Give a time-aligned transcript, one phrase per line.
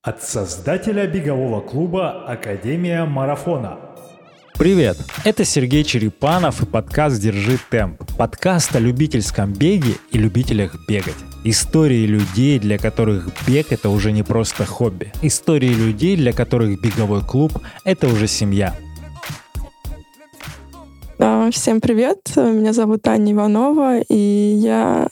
[0.00, 3.78] От создателя бегового клуба «Академия марафона».
[4.56, 4.96] Привет!
[5.24, 8.04] Это Сергей Черепанов и подкаст «Держи темп».
[8.16, 11.16] Подкаст о любительском беге и любителях бегать.
[11.42, 15.12] Истории людей, для которых бег— это уже не просто хобби.
[15.20, 18.76] Истории людей, для которых беговой клуб— это уже семья.
[21.50, 25.08] Всем привет, меня зовут Аня Иванова, и я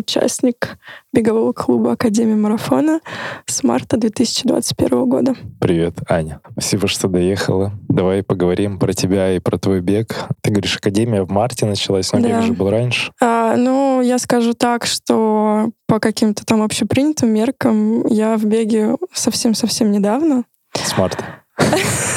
[0.00, 0.78] участник
[1.12, 3.00] бегового клуба Академии марафона
[3.46, 5.34] с марта 2021 года.
[5.60, 6.40] Привет, Аня.
[6.52, 7.72] Спасибо, что доехала.
[7.88, 10.26] Давай поговорим про тебя и про твой бег.
[10.42, 12.28] Ты говоришь, Академия в марте началась, но да.
[12.28, 13.12] бег же был раньше.
[13.20, 19.90] А, ну, я скажу так, что по каким-то там общепринятым меркам я в беге совсем-совсем
[19.90, 20.44] недавно.
[20.72, 21.24] С марта.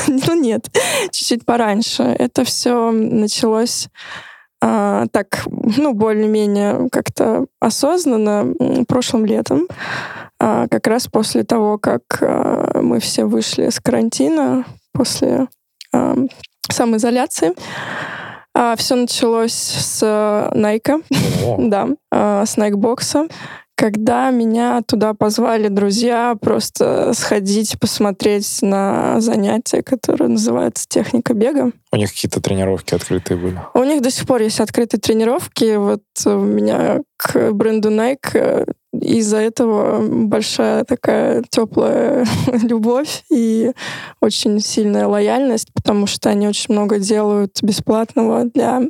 [0.08, 0.68] Ну нет,
[1.12, 2.04] чуть-чуть пораньше.
[2.04, 3.88] Это все началось
[4.66, 8.54] а, так, ну, более-менее как-то осознанно
[8.88, 9.68] прошлым летом,
[10.40, 14.64] а, как раз после того, как а, мы все вышли с карантина,
[14.94, 15.48] после
[15.94, 16.16] а,
[16.72, 17.52] самоизоляции.
[18.56, 21.04] А, все началось с Nike,
[21.70, 23.28] да, а, с Nike бокса
[23.76, 31.72] когда меня туда позвали друзья просто сходить, посмотреть на занятия, которые называются техника бега.
[31.92, 33.60] У них какие-то тренировки открытые были?
[33.74, 35.76] У них до сих пор есть открытые тренировки.
[35.76, 42.26] Вот у меня к бренду Nike из-за этого большая такая теплая
[42.64, 43.72] любовь и
[44.22, 48.82] очень сильная лояльность, потому что они очень много делают бесплатного для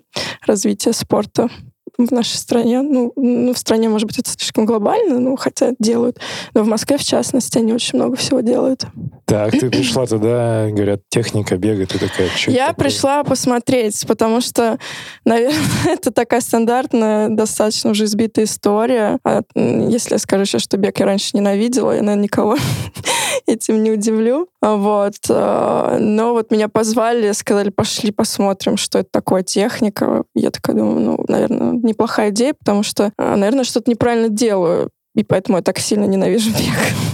[0.45, 1.49] развития спорта
[1.97, 2.81] в нашей стране.
[2.81, 6.19] Ну, ну, в стране, может быть, это слишком глобально, ну, хотя делают.
[6.53, 8.85] Но в Москве, в частности, они очень много всего делают.
[9.25, 12.85] Так, ты пришла туда, говорят, техника бега, ты такая, что Я такое?
[12.85, 14.77] пришла посмотреть, потому что,
[15.25, 19.19] наверное, это такая стандартная, достаточно уже избитая история.
[19.23, 22.57] А если я скажу сейчас, что бег я раньше ненавидела, я, наверное, никого
[23.45, 24.47] этим не удивлю.
[24.61, 25.15] Вот.
[25.29, 30.23] А, но вот меня позвали, сказали, пошли посмотрим, что это такое техника.
[30.35, 34.89] Я такая думаю, ну, наверное, неплохая идея, потому что, а, наверное, что-то неправильно делаю.
[35.15, 37.12] И поэтому я так сильно ненавижу бег.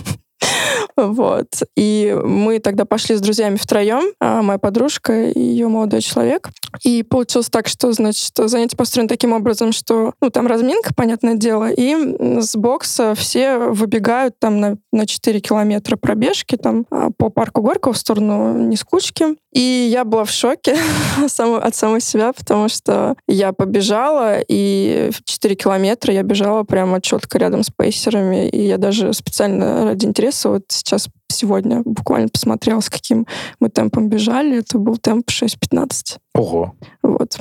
[1.07, 1.47] Вот.
[1.75, 6.49] И мы тогда пошли с друзьями втроем, а моя подружка и ее молодой человек.
[6.83, 11.69] И получилось так, что, значит, занятие построено таким образом, что, ну, там разминка, понятное дело,
[11.69, 11.95] и
[12.41, 17.93] с бокса все выбегают там на, на 4 километра пробежки там а, по парку Горького
[17.93, 19.37] в сторону Нескучки.
[19.51, 20.77] И я была в шоке
[21.39, 27.63] от самой себя, потому что я побежала, и 4 километра я бежала прямо четко рядом
[27.63, 30.88] с пейсерами, и я даже специально ради интереса вот сейчас
[31.31, 33.25] сегодня буквально посмотрела, с каким
[33.59, 34.59] мы темпом бежали.
[34.59, 36.17] Это был темп 6.15.
[36.35, 36.73] Ого.
[37.01, 37.37] Вот.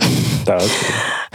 [0.46, 0.62] Так.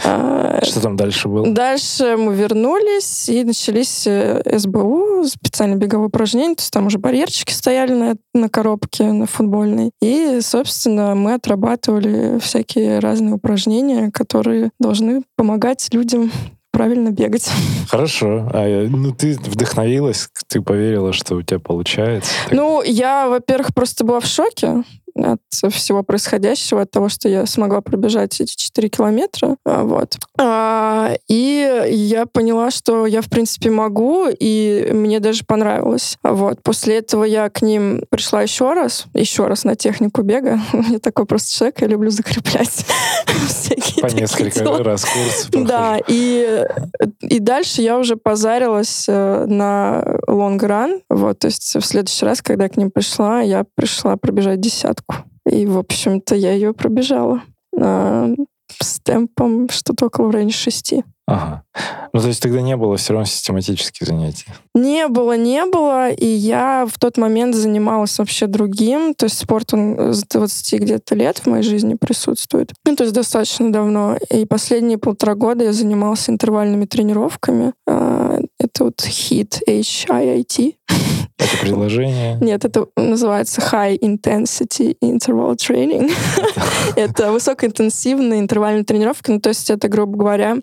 [0.04, 1.46] А, Что там дальше было?
[1.48, 6.54] Дальше мы вернулись, и начались э, СБУ, специальные беговые упражнения.
[6.56, 9.92] То есть там уже барьерчики стояли на, на коробке, на футбольной.
[10.02, 16.30] И, собственно, мы отрабатывали всякие разные упражнения, которые должны помогать людям
[16.74, 17.50] правильно бегать.
[17.88, 18.50] Хорошо.
[18.52, 22.32] А, ну, ты вдохновилась, ты поверила, что у тебя получается?
[22.50, 24.82] Ну, я, во-первых, просто была в шоке
[25.16, 25.40] от
[25.72, 29.56] всего происходящего, от того, что я смогла пробежать эти 4 километра.
[29.64, 30.16] А, вот.
[30.38, 36.18] А, и я поняла, что я, в принципе, могу, и мне даже понравилось.
[36.22, 36.62] Вот.
[36.62, 40.60] После этого я к ним пришла еще раз, еще раз на технику бега.
[40.94, 42.68] Я такой просто человек, я люблю закреплять
[43.48, 45.48] всякие По несколько раз курс.
[45.50, 46.64] Да, и,
[47.20, 51.00] и дальше я уже позарилась э, на лонгран.
[51.08, 55.03] Вот, то есть в следующий раз, когда я к ним пришла, я пришла пробежать десятку
[55.46, 57.42] и, в общем-то, я ее пробежала
[57.78, 58.30] а,
[58.80, 61.04] с темпом что-то около в районе шести.
[61.26, 61.62] Ага.
[62.12, 64.44] Ну, то есть тогда не было все равно систематических занятий?
[64.74, 66.10] Не было, не было.
[66.10, 69.14] И я в тот момент занималась вообще другим.
[69.14, 72.72] То есть спорт, он с 20 где-то лет в моей жизни присутствует.
[72.84, 74.18] Ну, то есть достаточно давно.
[74.30, 77.72] И последние полтора года я занималась интервальными тренировками.
[77.88, 80.74] А, это вот HIIT, H-I-I-T.
[81.36, 82.38] Это приложение?
[82.40, 86.12] Нет, это называется High Intensity Interval Training.
[86.96, 89.32] это высокоинтенсивная интервальная тренировка.
[89.32, 90.58] Ну, то есть это, грубо говоря,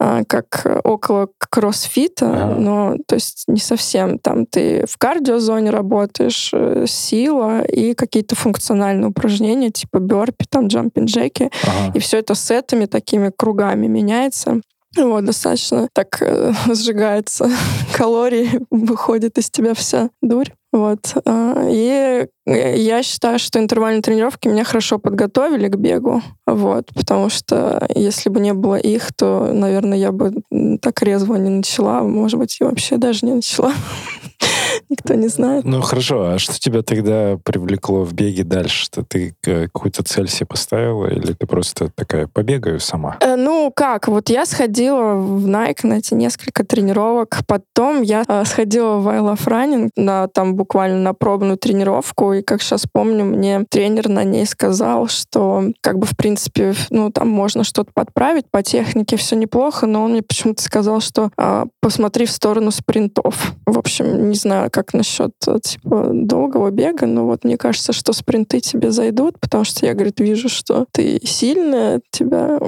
[0.00, 4.18] а, как около кроссфита, но то есть не совсем.
[4.18, 11.08] Там ты в кардиозоне работаешь, э, сила и какие-то функциональные упражнения, типа бёрпи, там джампинг
[11.08, 11.50] джеки.
[11.94, 14.60] И все это сетами, такими кругами меняется.
[14.96, 17.50] Вот, достаточно так э, сжигается
[17.96, 20.50] калории, выходит из тебя вся дурь.
[20.70, 21.14] Вот.
[21.24, 26.22] А, и я считаю, что интервальные тренировки меня хорошо подготовили к бегу.
[26.46, 26.90] Вот.
[26.94, 30.34] Потому что если бы не было их, то, наверное, я бы
[30.82, 32.02] так резво не начала.
[32.02, 33.72] Может быть, и вообще даже не начала.
[34.88, 35.64] никто не знает.
[35.64, 38.84] Ну хорошо, а что тебя тогда привлекло в беге дальше?
[38.84, 43.16] Что ты какую-то цель себе поставила или ты просто такая побегаю сама?
[43.20, 48.44] Э, ну как, вот я сходила в Nike на эти несколько тренировок, потом я э,
[48.44, 53.24] сходила в I Love Running на там буквально на пробную тренировку, и как сейчас помню,
[53.24, 58.50] мне тренер на ней сказал, что как бы в принципе, ну там можно что-то подправить
[58.50, 63.52] по технике, все неплохо, но он мне почему-то сказал, что э, посмотри в сторону спринтов.
[63.66, 68.12] В общем, не знаю, как насчет э, типа долгого бега, но вот мне кажется, что
[68.12, 72.60] спринты тебе зайдут, потому что я, говорит, вижу, что ты сильная, тебя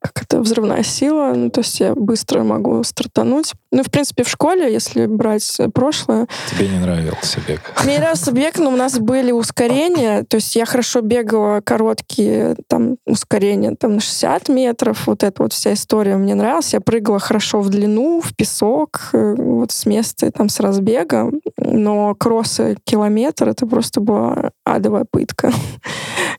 [0.00, 3.52] как это взрывная сила, ну, то есть я быстро могу стартануть.
[3.70, 6.26] Ну, в принципе, в школе, если брать прошлое...
[6.50, 7.60] Тебе не нравился бег?
[7.84, 12.96] Мне нравился бег, но у нас были ускорения, то есть я хорошо бегала короткие там
[13.06, 16.72] ускорения там на 60 метров, вот эта вот вся история мне нравилась.
[16.72, 22.14] Я прыгала хорошо в длину, в песок, э, вот с места там с разбега, но
[22.14, 25.52] кроссы километр, это просто была адовая пытка,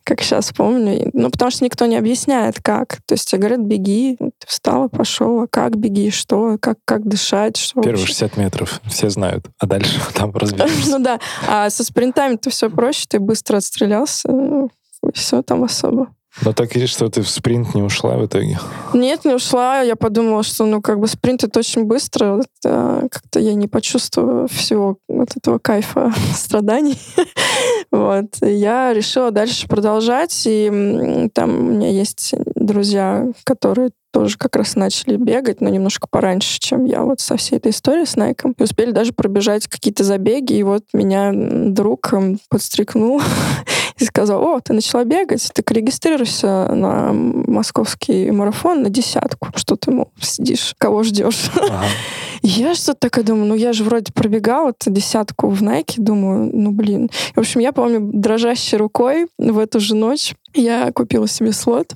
[0.10, 1.12] как сейчас помню.
[1.14, 2.98] Ну, потому что никто не объясняет, как.
[3.06, 7.58] То есть тебе говорят, беги, ты встала, пошел, а как беги, что, как, как дышать,
[7.58, 8.82] что Первые 60 метров.
[8.88, 10.90] Все знают, а дальше там разберешься.
[10.90, 14.72] Ну да, а со спринтами-то все проще, ты быстро отстрелялся, ну,
[15.14, 16.08] все там особо.
[16.42, 18.60] Но так и что ты в спринт не ушла в итоге?
[18.94, 19.82] Нет, не ушла.
[19.82, 22.42] Я подумала, что ну как бы спринт это очень быстро.
[22.62, 27.00] Это как-то я не почувствую всего вот этого кайфа страданий.
[27.92, 28.28] вот.
[28.42, 30.44] Я решила дальше продолжать.
[30.46, 36.60] И там у меня есть друзья, которые тоже как раз начали бегать, но немножко пораньше,
[36.60, 38.54] чем я вот со всей этой историей с Найком.
[38.54, 42.12] И успели даже пробежать какие-то забеги, и вот меня друг
[42.50, 43.22] подстрикнул
[44.00, 49.50] и сказал, о, ты начала бегать, ты регистрируйся на московский марафон на десятку.
[49.56, 51.52] Что ты, мол, сидишь, кого ждешь?
[51.56, 51.84] Ага.
[52.42, 57.10] Я что-то такая думаю, ну я же вроде пробегала десятку в Найке, думаю, ну блин.
[57.36, 61.94] В общем, я помню, дрожащей рукой в эту же ночь я купила себе слот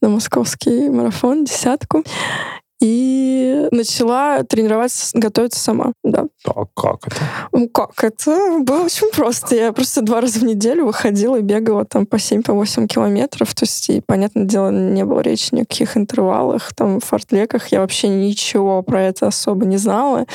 [0.00, 2.02] на московский марафон, десятку
[2.80, 5.92] и начала тренироваться, готовиться сама.
[6.04, 6.25] Да.
[6.54, 7.68] А как это?
[7.72, 8.04] Как?
[8.04, 9.54] Это было очень просто.
[9.54, 13.54] Я просто два раза в неделю выходила и бегала там по 7-8 по километров.
[13.54, 17.68] То есть, и, понятное дело, не было речи ни о каких интервалах, там, фортлеках.
[17.68, 20.26] Я вообще ничего про это особо не знала.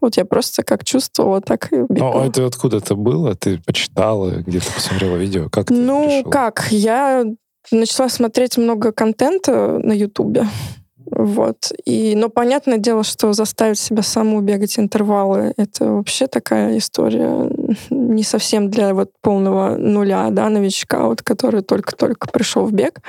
[0.00, 2.12] Вот я просто как чувствовала, так и бегала.
[2.14, 3.34] Ну, а это откуда это было?
[3.34, 5.48] Ты почитала, где-то посмотрела видео?
[5.48, 6.30] Как Ну, решила?
[6.30, 6.66] как?
[6.70, 7.24] Я
[7.70, 10.46] начала смотреть много контента на Ютубе.
[11.10, 11.72] Вот.
[11.84, 17.50] И, но понятное дело, что заставить себя саму бегать интервалы— это вообще такая история
[17.90, 23.00] не совсем для вот полного нуля, да, новичка, вот, который только-только пришел в бег.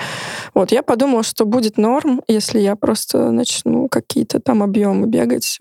[0.54, 0.72] Вот.
[0.72, 5.58] Я подумала, что будет норм, если я просто начну какие-то там объемы бегать,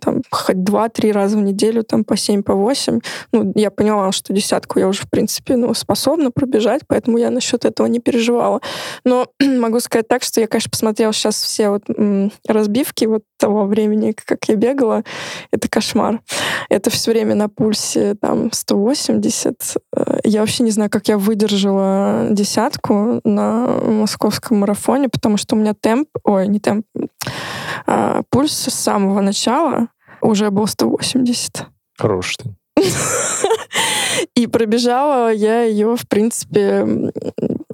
[0.00, 3.00] там, хоть два-три раза в неделю, там, по семь, по восемь.
[3.32, 7.64] Ну, я поняла, что десятку я уже, в принципе, ну, способна пробежать, поэтому я насчет
[7.64, 8.60] этого не переживала.
[9.04, 14.12] Но могу сказать так, что я, конечно, посмотрела сейчас все вот разбивки вот того времени,
[14.12, 15.02] как я бегала,
[15.50, 16.20] это кошмар.
[16.68, 19.76] Это все время на пульсе там 180.
[19.94, 25.58] Э, я вообще не знаю, как я выдержала десятку на московском марафоне, потому что у
[25.58, 26.86] меня темп, ой, не темп,
[27.86, 29.88] а пульс с самого начала
[30.20, 31.66] уже был 180.
[31.98, 32.54] Хорош ты.
[34.34, 37.12] И пробежала я ее, в принципе,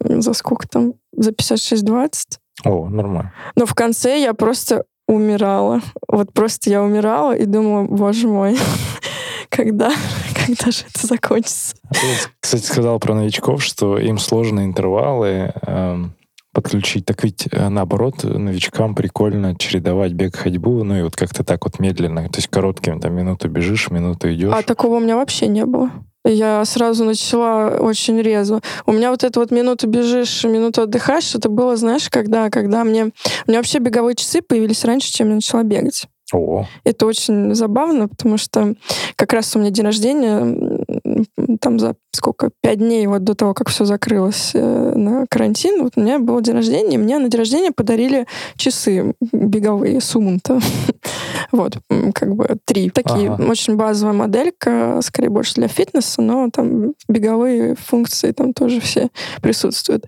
[0.01, 0.95] за сколько там?
[1.13, 2.39] За 56-20.
[2.65, 3.33] О, нормально.
[3.57, 5.81] Но в конце я просто умирала.
[6.09, 8.57] Вот просто я умирала и думала, боже мой,
[9.49, 9.91] когда,
[10.47, 11.77] когда же это закончится?
[11.91, 16.05] Ты, кстати, сказал про новичков, что им сложно интервалы э,
[16.53, 17.07] подключить.
[17.07, 21.79] Так ведь, э, наоборот, новичкам прикольно чередовать бег, ходьбу, ну и вот как-то так вот
[21.79, 22.29] медленно.
[22.29, 24.53] То есть коротким, там, минуту бежишь, минуту идешь.
[24.55, 25.91] А такого у меня вообще не было.
[26.25, 28.61] Я сразу начала очень резво.
[28.87, 33.07] У меня вот это вот минуту бежишь, минуту отдыхаешь, это было, знаешь, когда, когда мне...
[33.07, 36.07] У меня вообще беговые часы появились раньше, чем я начала бегать.
[36.33, 36.65] О.
[36.85, 38.75] Это очень забавно, потому что
[39.17, 40.85] как раз у меня день рождения
[41.61, 45.93] там за сколько, пять дней вот до того, как все закрылось э, на карантин, вот
[45.97, 48.27] у меня был день рождения, и мне на день рождения подарили
[48.57, 50.61] часы беговые Сумунта.
[51.53, 51.79] вот,
[52.15, 52.91] как бы три.
[52.91, 53.45] Такие, ага.
[53.45, 60.07] очень базовая моделька, скорее больше для фитнеса, но там беговые функции там тоже все присутствуют.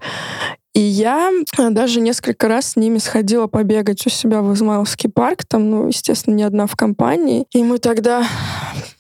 [0.75, 5.45] И я э, даже несколько раз с ними сходила побегать у себя в Измайловский парк,
[5.45, 7.47] там, ну, естественно, не одна в компании.
[7.53, 8.27] И мы тогда,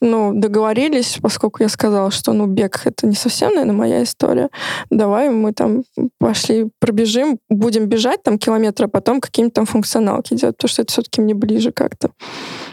[0.00, 4.50] ну, договорились, поскольку я сказала, что, ну, бег— это не совсем, наверное, моя история.
[4.90, 5.82] Давай мы там
[6.20, 10.92] пошли, пробежим, будем бежать там километр, а потом какие-нибудь там функционалки делать, потому что это
[10.92, 12.10] все-таки мне ближе как-то.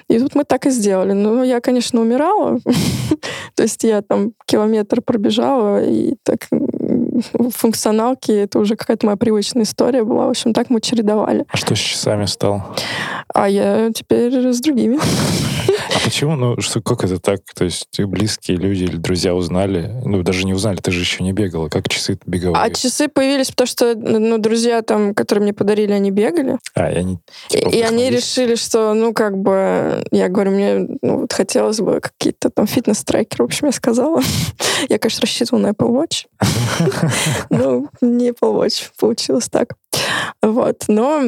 [0.10, 1.14] И тут мы так и сделали.
[1.14, 2.60] Ну, я, конечно, умирала.
[3.56, 6.42] То есть я там километр пробежала, и так
[7.56, 10.28] функционалки это уже какая-то моя привычная история была.
[10.28, 11.46] В общем, так мы чередовали.
[11.50, 12.66] А что с часами стало?
[13.34, 15.00] А я теперь с другими.
[15.90, 16.36] А почему?
[16.36, 17.42] Ну, что, как это так?
[17.56, 19.92] То есть близкие люди или друзья узнали?
[20.06, 21.70] Ну, даже не узнали, ты же еще не бегала.
[21.70, 22.62] Как часы беговые?
[22.62, 26.58] А часы появились, потому что, ну, друзья там, которые мне подарили, они бегали.
[26.76, 27.20] А, и они...
[27.48, 31.80] Типа, и, и они решили, что, ну, как бы, я говорю, мне ну, вот хотелось
[31.80, 34.22] бы какие-то там фитнес-трекеры, в общем, я сказала.
[34.90, 36.26] я, конечно, рассчитывала на Apple Watch.
[37.50, 39.76] Ну, не Apple Watch, получилось так.
[40.42, 40.86] Вот.
[40.88, 41.22] Но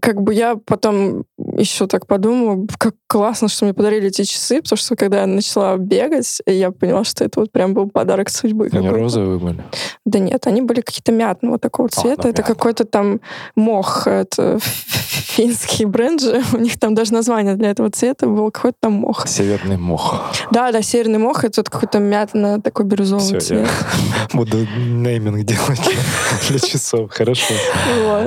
[0.00, 4.76] как бы я потом еще так подумала, как классно, что мне подарили эти часы, потому
[4.76, 8.68] что когда я начала бегать, я поняла, что это вот прям был подарок судьбы.
[8.72, 9.64] Они розовые были?
[10.04, 12.28] Да нет, они были какие-то мятного такого а, цвета.
[12.28, 13.20] А, это какой-то там
[13.54, 14.06] мох.
[14.06, 14.58] Это
[15.26, 16.42] финский бренд же.
[16.52, 19.26] У них там даже название для этого цвета было какой-то там мох.
[19.26, 20.32] Северный мох.
[20.50, 21.44] Да, да, северный мох.
[21.44, 23.68] Это вот какой-то мятно такой бирюзовый Все, цвет.
[24.32, 25.80] Буду нейминг делать
[26.48, 27.10] для часов.
[27.10, 27.54] Хорошо.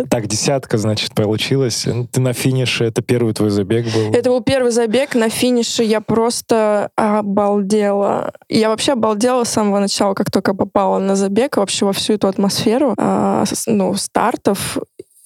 [0.09, 1.87] Так, десятка, значит, получилась.
[2.11, 4.11] Ты на финише, это первый твой забег был?
[4.13, 5.15] Это был первый забег.
[5.19, 8.31] На финише я просто обалдела.
[8.47, 12.29] Я вообще обалдела с самого начала, как только попала на забег, вообще во всю эту
[12.29, 14.77] атмосферу а, ну, стартов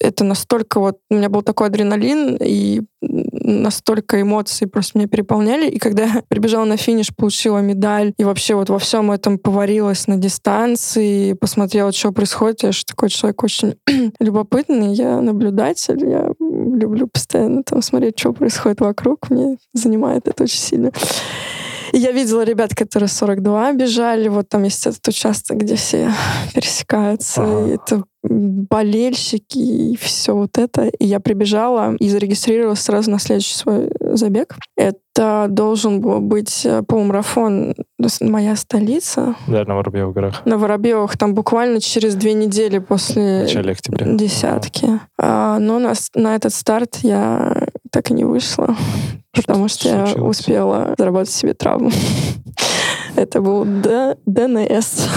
[0.03, 0.97] это настолько вот...
[1.09, 5.69] У меня был такой адреналин, и настолько эмоций просто меня переполняли.
[5.69, 10.07] И когда я прибежала на финиш, получила медаль, и вообще вот во всем этом поварилась
[10.07, 12.63] на дистанции, посмотрела, что происходит.
[12.63, 13.75] Я же такой человек очень
[14.19, 16.31] любопытный, я наблюдатель, я
[16.63, 19.29] люблю постоянно там смотреть, что происходит вокруг.
[19.29, 20.91] Мне занимает это очень сильно.
[21.93, 26.09] И я видела ребят, которые 42 бежали, вот там есть этот участок, где все
[26.53, 27.67] пересекаются, ага.
[27.67, 30.87] и это болельщики и все вот это.
[30.87, 34.55] И я прибежала и зарегистрировалась сразу на следующий свой забег.
[34.77, 37.75] Это должен был быть э, полумарафон
[38.21, 39.35] «Моя столица».
[39.47, 40.45] Да, на Воробьевых горах.
[40.45, 41.17] На Воробьевых.
[41.17, 44.07] Там буквально через две недели после начале октября.
[44.13, 44.99] десятки.
[45.19, 47.62] А, но на, на этот старт я
[47.93, 48.75] так и не вышла,
[49.33, 51.91] потому что, что я успела заработать себе травму.
[53.15, 53.65] Это был
[54.25, 55.07] ДНС.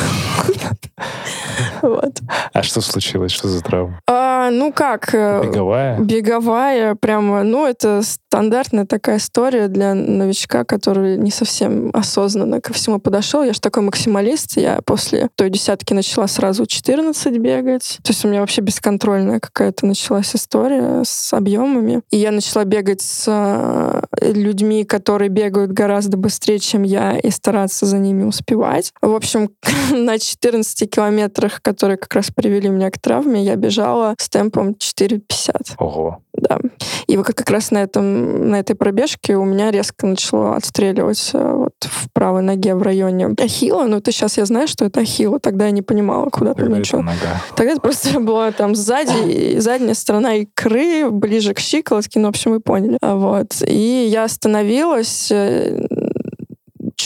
[1.87, 2.21] Вот.
[2.53, 3.33] А что случилось?
[3.33, 4.01] Что за травма?
[4.09, 5.15] А, ну как?
[5.15, 5.99] Э, беговая?
[6.01, 12.99] Беговая, прямо, ну это стандартная такая история для новичка, который не совсем осознанно ко всему
[12.99, 13.43] подошел.
[13.43, 17.99] Я же такой максималист, я после той десятки начала сразу 14 бегать.
[18.03, 22.03] То есть у меня вообще бесконтрольная какая-то началась история с объемами.
[22.11, 24.03] И я начала бегать с э,
[24.33, 28.93] людьми, которые бегают гораздо быстрее, чем я, и стараться за ними успевать.
[29.01, 29.51] В общем,
[29.93, 35.75] на 14 километрах, которые как раз привели меня к травме, я бежала с темпом 4,50.
[35.79, 36.21] Ого.
[36.37, 36.59] Да.
[37.07, 41.53] И вот как раз на, этом, на этой пробежке у меня резко начало отстреливать э,
[41.53, 43.85] вот в правой ноге в районе ахилла.
[43.85, 45.39] Ну, это сейчас я знаю, что это ахилла.
[45.41, 47.03] Тогда я не понимала, куда там ничего.
[47.03, 47.43] нога.
[47.55, 52.21] Тогда это просто была там сзади, задняя сторона икры, ближе к щиколотке.
[52.21, 52.99] Ну, в общем, вы поняли.
[53.01, 53.63] Вот.
[53.67, 55.87] И я остановилась, э,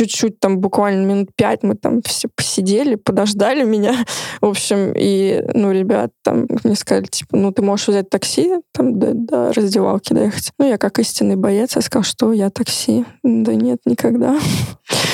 [0.00, 4.06] чуть-чуть, там буквально минут пять мы там все посидели, подождали меня.
[4.40, 8.98] В общем, и, ну, ребят там мне сказали, типа, ну, ты можешь взять такси, там,
[8.98, 10.52] до, до раздевалки доехать.
[10.58, 13.04] Ну, я как истинный боец, я сказал, что я такси.
[13.22, 14.38] Да нет, никогда.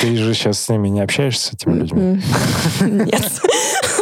[0.01, 2.21] Ты же сейчас с ними не общаешься, с этими людьми?
[2.81, 3.41] Нет.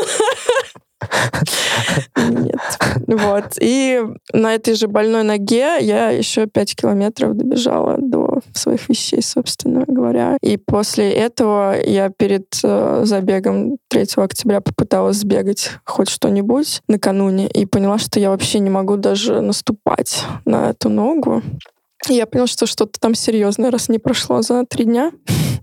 [2.17, 2.59] Нет.
[3.07, 3.57] Вот.
[3.59, 4.01] И
[4.33, 10.37] на этой же больной ноге я еще 5 километров добежала до своих вещей, собственно говоря.
[10.41, 17.65] И после этого я перед э, забегом 3 октября попыталась сбегать хоть что-нибудь накануне и
[17.65, 21.43] поняла, что я вообще не могу даже наступать на эту ногу.
[22.09, 25.11] И я поняла, что что-то там серьезное, раз не прошло за три дня.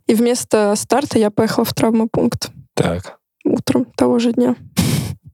[0.06, 2.50] И вместо старта я поехала в травмопункт.
[2.74, 3.18] Так.
[3.44, 4.56] Утром того же дня.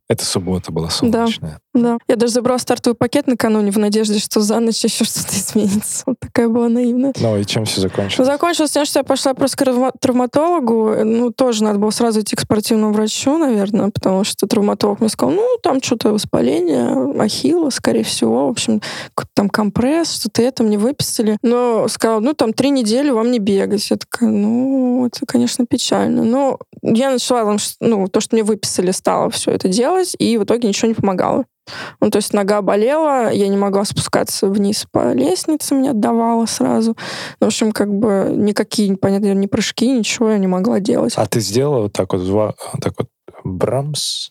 [0.08, 1.60] Это суббота была солнечная.
[1.82, 1.98] Да.
[2.08, 6.02] Я даже забрала стартовый пакет накануне в надежде, что за ночь еще что-то изменится.
[6.06, 7.12] Вот такая была наивная.
[7.20, 8.26] Ну и чем все закончилось?
[8.26, 11.04] Закончилось тем, что я пошла просто к травматологу.
[11.04, 15.34] Ну, тоже надо было сразу идти к спортивному врачу, наверное, потому что травматолог мне сказал,
[15.34, 18.46] ну, там что-то воспаление, ахилла, скорее всего.
[18.46, 18.80] В общем,
[19.34, 21.38] там компресс, что-то это мне выписали.
[21.42, 23.90] Но сказал, ну, там три недели вам не бегать.
[23.90, 26.24] Я такая, ну, это, конечно, печально.
[26.24, 30.68] Но я начала, ну, то, что мне выписали, стала все это делать, и в итоге
[30.68, 31.44] ничего не помогало.
[32.00, 36.96] Ну, то есть нога болела, я не могла спускаться вниз по лестнице, мне отдавала сразу.
[37.40, 41.14] Ну, в общем, как бы никакие, понятно, ни прыжки, ничего я не могла делать.
[41.16, 43.08] А ты сделала вот так вот, так вот,
[43.44, 44.30] брамс?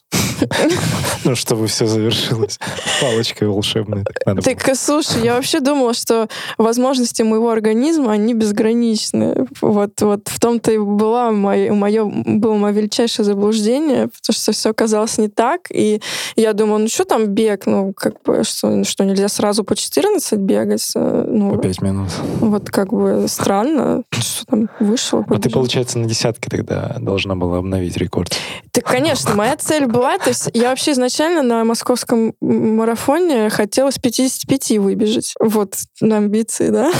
[1.23, 2.59] Ну, чтобы все завершилось
[3.01, 4.03] палочкой волшебной.
[4.43, 9.47] так слушай, я вообще думала, что возможности моего организма, они безграничны.
[9.61, 11.73] Вот, вот в том-то и была мое,
[12.05, 15.61] было мое величайшее заблуждение, потому что все оказалось не так.
[15.71, 16.01] И
[16.35, 17.65] я думала, ну что там бег?
[17.65, 20.91] Ну, как бы, что, что нельзя сразу по 14 бегать?
[20.95, 22.09] Э, Ну, По пять минут.
[22.39, 25.19] вот как бы странно, что там вышло.
[25.19, 25.51] А ты, побежал.
[25.61, 28.35] получается, на десятке тогда должна была обновить рекорд.
[28.71, 33.97] Так, конечно, моя цель была, то есть я вообще изначально на московском марафоне хотела с
[33.97, 35.33] 55 выбежать.
[35.39, 36.91] Вот, на амбиции, да.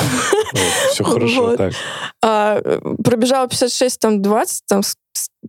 [0.92, 1.58] все хорошо Вот.
[1.58, 1.74] так.
[2.24, 2.62] А,
[3.04, 4.82] пробежала 56, там 20, там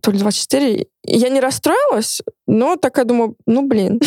[0.01, 0.75] то ли 24.
[0.75, 3.99] И Я не расстроилась, но такая думаю, ну, блин,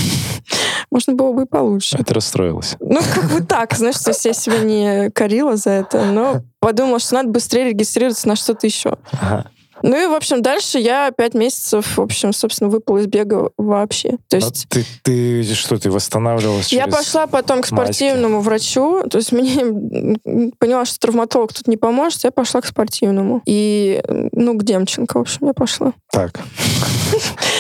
[0.91, 1.97] можно было бы и получше.
[1.99, 2.77] Это расстроилось.
[2.81, 6.99] Ну, как бы так, знаешь, то есть я себя не корила за это, но подумала,
[6.99, 8.99] что надо быстрее регистрироваться на что-то еще.
[9.13, 9.51] Ага.
[9.83, 14.11] Ну и, в общем, дальше я пять месяцев, в общем, собственно, выпала из бега вообще.
[14.29, 17.93] То А есть ты, ты что, ты восстанавливалась я пошла потом к маски?
[17.93, 20.19] спортивному врачу, то есть мне
[20.59, 23.43] поняла, что травматолог тут не поможет, я пошла к спортивному.
[23.47, 25.93] И, ну, к Демченко, в общем, я пошла.
[26.11, 26.41] Так.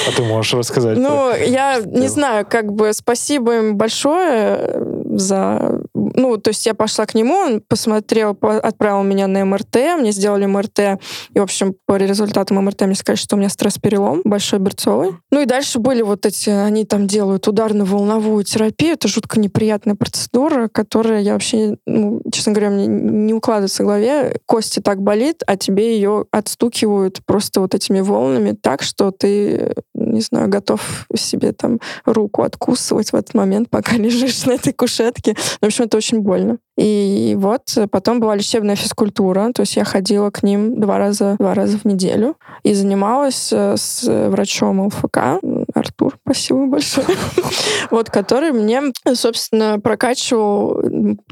[0.08, 0.98] А ты можешь рассказать?
[0.98, 5.80] Ну, я не знаю, как бы спасибо им большое э, за...
[6.14, 10.12] Ну, то есть я пошла к нему, он посмотрел, по- отправил меня на МРТ, мне
[10.12, 11.00] сделали МРТ,
[11.34, 15.12] и, в общем, по результатам МРТ мне сказали, что у меня стресс-перелом большой берцовый.
[15.30, 20.68] Ну и дальше были вот эти, они там делают ударно-волновую терапию, это жутко неприятная процедура,
[20.68, 24.40] которая я вообще, ну, честно говоря, мне не укладывается в голове.
[24.46, 30.20] Кости так болит, а тебе ее отстукивают просто вот этими волнами так, что ты, не
[30.20, 35.34] знаю, готов себе там руку откусывать в этот момент, пока лежишь на этой кушетке.
[35.60, 36.58] В общем, это очень больно.
[36.78, 41.36] И вот э, потом была лечебная физкультура, то есть я ходила к ним два раза,
[41.38, 45.38] два раза в неделю и занималась э, с врачом ЛФК,
[45.74, 47.06] Артур, спасибо большое,
[47.90, 48.80] вот, который мне,
[49.12, 50.82] собственно, прокачивал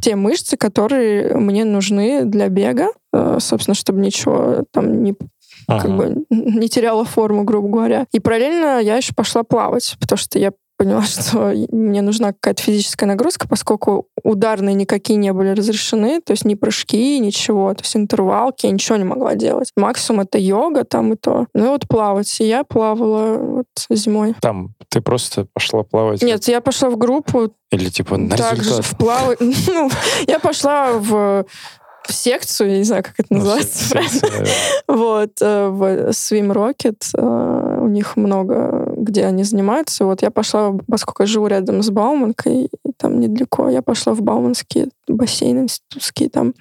[0.03, 5.15] те мышцы, которые мне нужны для бега, э, собственно, чтобы ничего там не
[5.67, 5.95] как Ага.
[5.95, 8.07] бы не теряла форму, грубо говоря.
[8.13, 13.07] И параллельно я еще пошла плавать, потому что я поняла, что мне нужна какая-то физическая
[13.07, 18.65] нагрузка, поскольку ударные никакие не были разрешены, то есть ни прыжки, ничего, то есть интервалки,
[18.65, 19.71] я ничего не могла делать.
[19.77, 21.47] Максимум это йога там и то.
[21.55, 22.41] Ну и вот плавать.
[22.41, 24.35] И я плавала вот зимой.
[24.41, 26.23] Там ты просто пошла плавать?
[26.23, 28.87] Нет, я пошла в группу, Или типа на также результат?
[28.87, 29.39] в плавать.
[29.69, 29.91] Ну,
[30.27, 31.45] я пошла в
[32.11, 33.91] в секцию, я не знаю, как это Ну, называется.
[33.91, 34.13] правильно.
[34.13, 34.47] секция,
[34.89, 40.05] Вот, э, в Swim Rocket, э, у них много, где они занимаются.
[40.05, 42.69] Вот я пошла, поскольку я живу рядом с Бауманкой,
[43.01, 46.55] там недалеко, я пошла в Бауманский бассейн институтский, там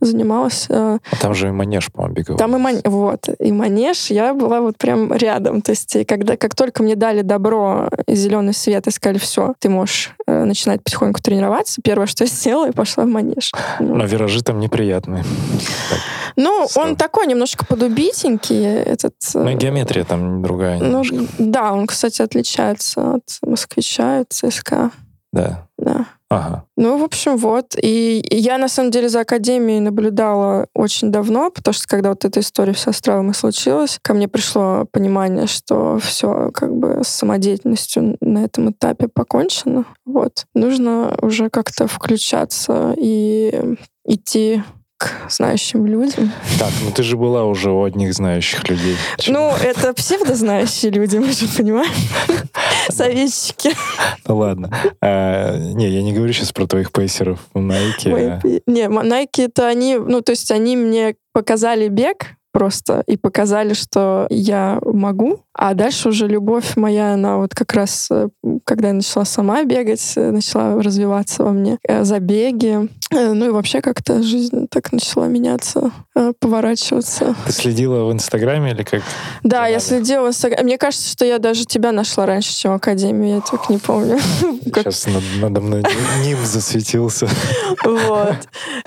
[0.00, 0.66] занималась.
[0.68, 2.38] э, А там же и манеж, по-моему, беговой.
[2.38, 5.62] Там и, ман- вот, и манеж, я была вот прям рядом.
[5.62, 9.54] То есть, и когда, как только мне дали добро и зеленый свет и сказали, все,
[9.60, 13.52] ты можешь э, начинать потихоньку тренироваться, первое, что я сделала, я пошла в манеж.
[13.80, 15.24] Но виражи там неприятные.
[16.36, 19.14] ну, он такой немножко подубитенький, этот...
[19.34, 21.02] э, Ну и геометрия там другая Ну,
[21.38, 24.90] да, он, кстати, отличается от москвича, от ЦСКА.
[25.32, 25.65] Да.
[25.78, 26.06] Да.
[26.28, 26.64] Ага.
[26.76, 27.76] Ну, в общем, вот.
[27.80, 32.40] И я, на самом деле, за Академией наблюдала очень давно, потому что когда вот эта
[32.40, 38.44] история с травмой случилась, ко мне пришло понимание, что все как бы с самодеятельностью на
[38.44, 39.84] этом этапе покончено.
[40.04, 40.46] Вот.
[40.54, 44.62] Нужно уже как-то включаться и идти
[44.98, 46.32] к знающим людям.
[46.58, 48.96] Так, ну ты же была уже у одних знающих людей.
[49.28, 51.92] Ну, это псевдознающие люди, мы же понимаем.
[52.88, 53.70] Советчики.
[54.26, 54.70] Ну ладно.
[55.02, 58.10] А, не, я не говорю сейчас про твоих пейсеров в Nike.
[58.14, 63.74] А- Не, Nike это они, ну, то есть они мне показали бег просто и показали,
[63.74, 65.40] что я могу.
[65.52, 68.28] А дальше уже любовь моя, она вот как раз, э,
[68.64, 71.76] когда я начала сама бегать, э, начала развиваться во мне.
[71.86, 72.88] Э, Забеги.
[73.12, 77.36] Э, Ну и вообще как-то жизнь так начала меняться, э, поворачиваться.
[77.46, 79.02] Ты следила в Инстаграме или как?
[79.44, 79.84] Да, я Надо.
[79.86, 80.64] следила в Инстаграме.
[80.64, 83.36] Мне кажется, что я даже тебя нашла раньше, чем Академию.
[83.36, 84.18] Я так не помню.
[84.64, 85.84] Сейчас над- надо мной
[86.24, 87.28] ним засветился.
[87.84, 88.36] Вот.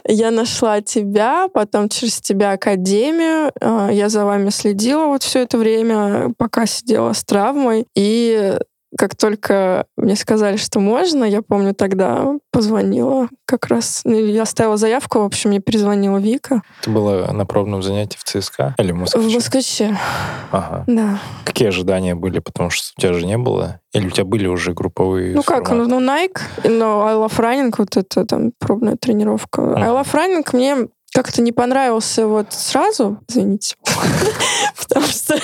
[0.06, 3.52] Я нашла тебя, потом через тебя академию.
[3.62, 7.86] А, Я за вами следила вот все это время, пока сидела с травмой.
[7.96, 8.58] И
[8.98, 14.02] как только мне сказали, что можно, я помню, тогда позвонила как раз.
[14.04, 16.62] ну, Я оставила заявку, в общем, мне перезвонила Вика.
[16.82, 19.22] Ты была на пробном занятии в ЦСКА или в В Москве?
[19.22, 19.98] Москве.
[20.52, 20.84] Ага.
[20.88, 21.20] Да.
[21.46, 22.40] Какие ожидания были?
[22.40, 23.80] Потому что у тебя же не было.
[23.94, 25.90] Или у тебя были уже групповые Ну как, ну, форматы?
[25.90, 29.74] ну Nike, но I Love Running, вот это там пробная тренировка.
[29.76, 29.82] Ага.
[29.82, 33.76] I Love Running мне как-то не понравился вот сразу, извините,
[34.78, 35.36] потому что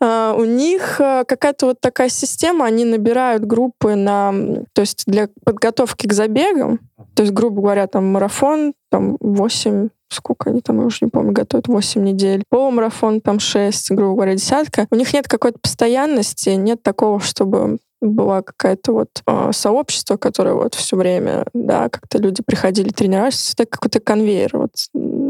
[0.00, 4.32] а, у них э, какая-то вот такая система, они набирают группы на,
[4.72, 6.80] то есть для подготовки к забегам,
[7.14, 11.32] то есть, грубо говоря, там марафон, там 8 сколько они там, я уже не помню,
[11.32, 12.44] готовят 8 недель.
[12.48, 14.86] Полумарафон там 6, грубо говоря, десятка.
[14.90, 20.74] У них нет какой-то постоянности, нет такого, чтобы была какая-то вот э, сообщество, которое вот
[20.74, 24.72] все время, да, как-то люди приходили тренироваться, это какой-то конвейер, вот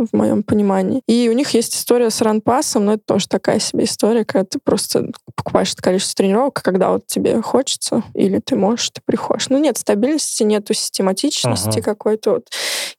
[0.06, 1.02] в моем понимании.
[1.06, 4.58] И у них есть история с ранпасом, но это тоже такая себе история, когда ты
[4.62, 9.48] просто покупаешь это количество тренировок, когда вот тебе хочется, или ты можешь, ты приходишь.
[9.48, 11.82] Ну, нет стабильности, нету систематичности ага.
[11.82, 12.48] какой-то вот,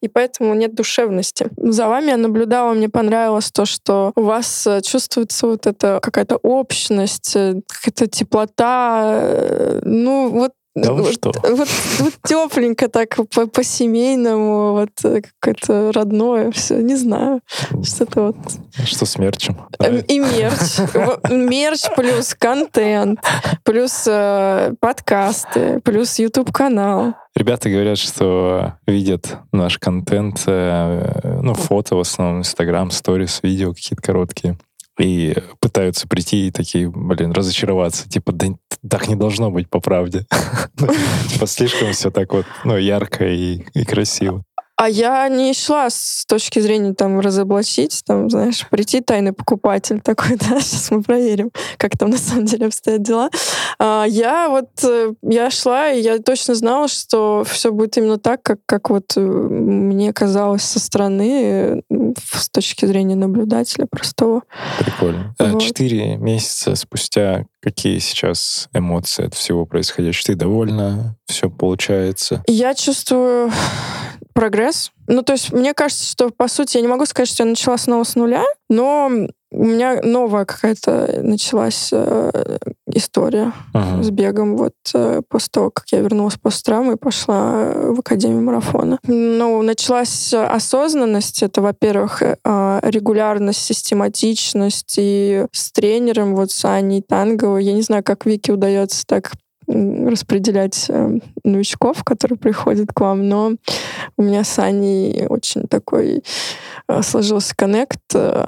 [0.00, 1.48] и поэтому нет душевности.
[1.56, 6.36] За вами я наблюдала, мне понравилось то, что у вас э, чувствуется вот эта какая-то
[6.36, 11.32] общность, э, какая-то теплота, э, ну, вот да вы вот, что?
[11.42, 11.68] Вот,
[12.00, 17.40] вот тепленько так по, по семейному, вот э, какое-то родное, все, не знаю,
[17.82, 18.36] что-то вот.
[18.84, 19.56] Что с мерчем?
[19.78, 23.20] Эм, и мерч, мерч плюс контент,
[23.62, 27.14] плюс э, подкасты, плюс YouTube канал.
[27.34, 34.02] Ребята говорят, что видят наш контент, э, ну фото в основном, Инстаграм, сторис, видео какие-то
[34.02, 34.58] короткие
[34.98, 38.08] и пытаются прийти и такие, блин, разочароваться.
[38.08, 38.48] Типа, да
[38.88, 40.26] так не должно быть по правде.
[40.78, 40.88] Ну,
[41.28, 44.44] типа, слишком все так вот, ну, ярко и, и красиво.
[44.76, 50.36] А я не шла с точки зрения там разоблачить, там, знаешь, прийти тайный покупатель такой,
[50.50, 53.30] да, сейчас мы проверим, как там на самом деле обстоят дела.
[53.78, 58.42] А, я вот, э, я шла, и я точно знала, что все будет именно так,
[58.42, 64.42] как, как вот э, мне казалось со стороны, э, с точки зрения наблюдателя простого.
[64.78, 65.34] Прикольно.
[65.38, 65.62] Вот.
[65.62, 70.26] Четыре месяца спустя какие сейчас эмоции от всего происходящего?
[70.26, 71.16] Ты довольна?
[71.26, 72.44] Все получается?
[72.46, 73.50] Я чувствую
[74.34, 74.92] прогресс.
[75.08, 77.76] Ну, то есть, мне кажется, что, по сути, я не могу сказать, что я начала
[77.76, 79.10] снова с нуля, но
[79.50, 82.58] у меня новая какая-то началась э,
[82.96, 84.02] история ага.
[84.02, 88.42] с бегом вот э, после того, как я вернулась после травмы и пошла в Академию
[88.42, 88.98] марафона.
[89.06, 91.42] Ну, началась осознанность.
[91.42, 92.36] Это, во-первых, э,
[92.82, 94.94] регулярность, систематичность.
[94.98, 99.32] И с тренером, вот с Аней Танговой, я не знаю, как Вике удается так
[99.68, 103.52] распределять э, новичков, которые приходят к вам, но
[104.16, 106.22] у меня с Аней очень такой
[106.88, 108.00] э, сложился коннект.
[108.14, 108.46] Э,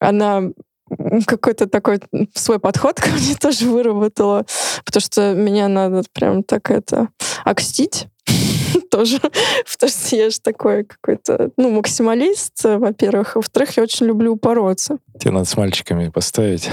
[0.00, 0.50] она
[1.26, 2.00] какой-то такой
[2.34, 4.44] свой подход ко мне тоже выработала,
[4.84, 7.08] потому что меня надо прям так это
[7.44, 8.06] окстить
[8.90, 13.36] тоже, потому что я же такой какой-то, ну, максималист, во-первых.
[13.36, 14.98] А во-вторых, я очень люблю упороться.
[15.18, 16.68] Тебе надо с мальчиками поставить.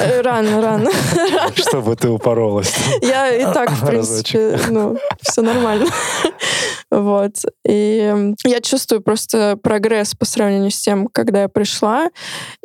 [0.00, 0.90] Э, рано, рано.
[1.56, 2.74] Чтобы ты упоролась.
[3.02, 5.86] Я и так, в принципе, ну, все нормально.
[6.90, 7.34] Вот.
[7.66, 12.10] И я чувствую просто прогресс по сравнению с тем, когда я пришла.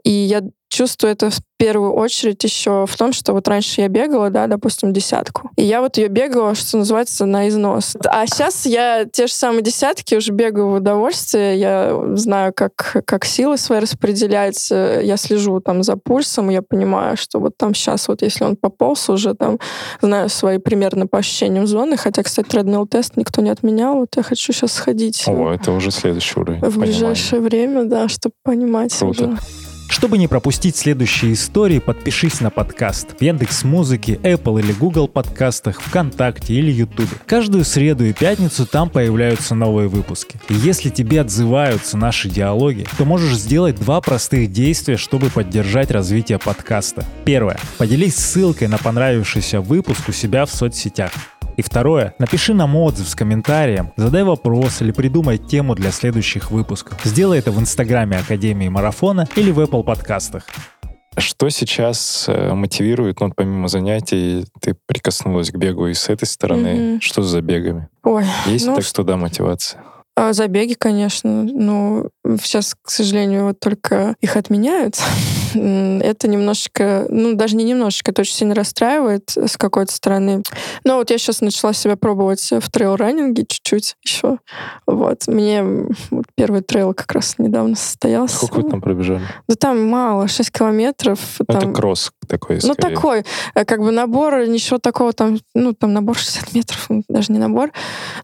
[0.03, 0.41] И я
[0.71, 4.93] чувствую это в первую очередь еще в том, что вот раньше я бегала, да, допустим,
[4.93, 5.51] десятку.
[5.57, 7.95] И я вот ее бегала, что называется, на износ.
[8.05, 11.59] А сейчас я те же самые десятки уже бегаю в удовольствие.
[11.59, 14.71] Я знаю, как, как силы свои распределять.
[14.71, 19.09] Я слежу там за пульсом, я понимаю, что вот там сейчас вот если он пополз,
[19.09, 19.59] уже там
[20.01, 21.95] знаю свои примерно по ощущениям зоны.
[21.95, 23.97] Хотя, кстати, тредмилл тест никто не отменял.
[23.97, 25.25] Вот я хочу сейчас сходить.
[25.27, 26.61] О, это уже следующий уровень.
[26.61, 29.25] В ближайшее время, да, чтобы понимать Круто.
[29.25, 29.37] уже.
[29.91, 35.81] Чтобы не пропустить следующие истории, подпишись на подкаст в Яндекс Музыке, Apple или Google подкастах,
[35.81, 37.09] ВКонтакте или Ютубе.
[37.25, 40.39] Каждую среду и пятницу там появляются новые выпуски.
[40.47, 46.39] И если тебе отзываются наши диалоги, то можешь сделать два простых действия, чтобы поддержать развитие
[46.39, 47.03] подкаста.
[47.25, 47.59] Первое.
[47.77, 51.11] Поделись ссылкой на понравившийся выпуск у себя в соцсетях.
[51.61, 56.99] И второе, напиши нам отзыв с комментарием, задай вопрос или придумай тему для следующих выпусков.
[57.03, 60.47] Сделай это в инстаграме Академии Марафона или в Apple подкастах.
[61.15, 66.67] Что сейчас э, мотивирует, ну, помимо занятий, ты прикоснулась к бегу и с этой стороны.
[66.67, 66.99] Mm-hmm.
[66.99, 67.89] Что за бегами?
[68.01, 69.83] Ой, Есть ну, так туда мотивация?
[70.15, 72.07] А забеги, конечно, но
[72.41, 74.99] сейчас, к сожалению, вот только их отменяют.
[75.53, 80.43] это немножечко, ну, даже не немножечко, это очень сильно расстраивает с какой-то стороны.
[80.83, 84.37] Но вот я сейчас начала себя пробовать в трейл-раннинге чуть-чуть еще.
[84.85, 85.27] Вот.
[85.27, 85.63] Мне
[86.09, 88.35] вот первый трейл как раз недавно состоялся.
[88.35, 89.21] Сколько вы там пробежали?
[89.47, 91.19] Да там мало, 6 километров.
[91.39, 91.57] Ну, там...
[91.57, 96.17] Это кросс такой, Ну, такой, э, как бы набор, ничего такого там, ну, там набор
[96.17, 97.71] 60 метров, даже не набор.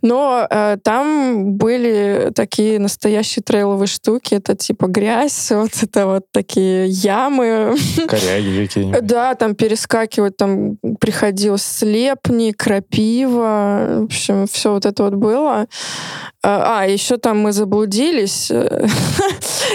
[0.02, 6.88] Но э, там были такие настоящие трейловые штуки, это типа грязь, вот это вот такие
[6.88, 7.76] ямы.
[8.08, 9.06] Коряги какие-нибудь.
[9.06, 15.68] Да, там перескакивать, там приходилось слепни, крапива, в общем, все вот это вот было.
[16.44, 18.50] А, а еще там мы заблудились.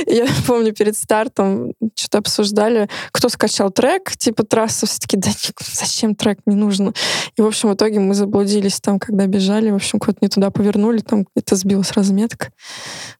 [0.06, 5.30] Я помню, перед стартом что-то обсуждали, кто скачал трек, типа трасса, все таки да
[5.60, 6.92] зачем трек, не нужно.
[7.36, 10.50] И, в общем, в итоге мы заблудились там, когда бежали, в общем, куда-то не туда
[10.50, 12.50] повернули, там где-то сбилась разметка.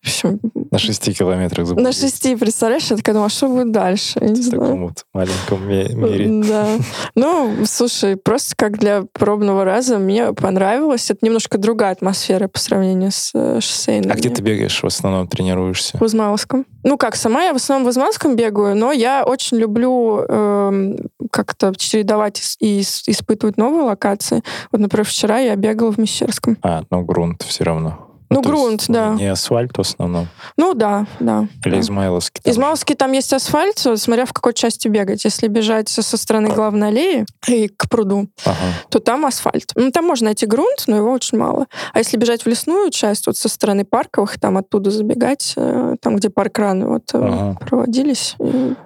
[0.01, 0.41] В общем...
[0.71, 2.01] На шести километрах заблудились.
[2.01, 2.91] На шести, представляешь?
[2.91, 4.19] Я такая думаю, а что будет дальше?
[4.21, 4.63] Я не в знаю.
[4.63, 6.43] таком вот маленьком мире.
[6.49, 6.69] Да.
[7.15, 11.11] Ну, слушай, просто как для пробного раза мне понравилось.
[11.11, 14.11] Это немножко другая атмосфера по сравнению с э, шоссейной.
[14.11, 15.99] А где ты бегаешь в основном, тренируешься?
[15.99, 16.67] В Измайловском.
[16.85, 20.82] Ну как, сама я в основном в Измайловском бегаю, но я очень люблю э,
[21.31, 24.43] как-то чередовать и испытывать новые локации.
[24.71, 26.57] Вот, например, вчера я бегала в Мещерском.
[26.63, 28.12] А, ну грунт все равно.
[28.33, 29.15] Ну, ну грунт, есть, да.
[29.15, 30.29] Не асфальт в основном.
[30.57, 31.47] Ну, да, да.
[31.65, 31.81] Или да.
[31.81, 32.43] Измайловский.
[32.43, 32.53] Там.
[32.53, 35.25] Измайловский там есть асфальт, смотря в какой части бегать.
[35.25, 38.57] Если бежать со стороны главной аллеи и к пруду, ага.
[38.91, 39.73] то там асфальт.
[39.75, 41.67] Ну, там можно найти грунт, но его очень мало.
[41.93, 46.17] А если бежать в лесную часть, вот со стороны парковых, там оттуда забегать, э, там,
[46.17, 47.59] где парк раны вот э, ага.
[47.67, 48.37] проводились.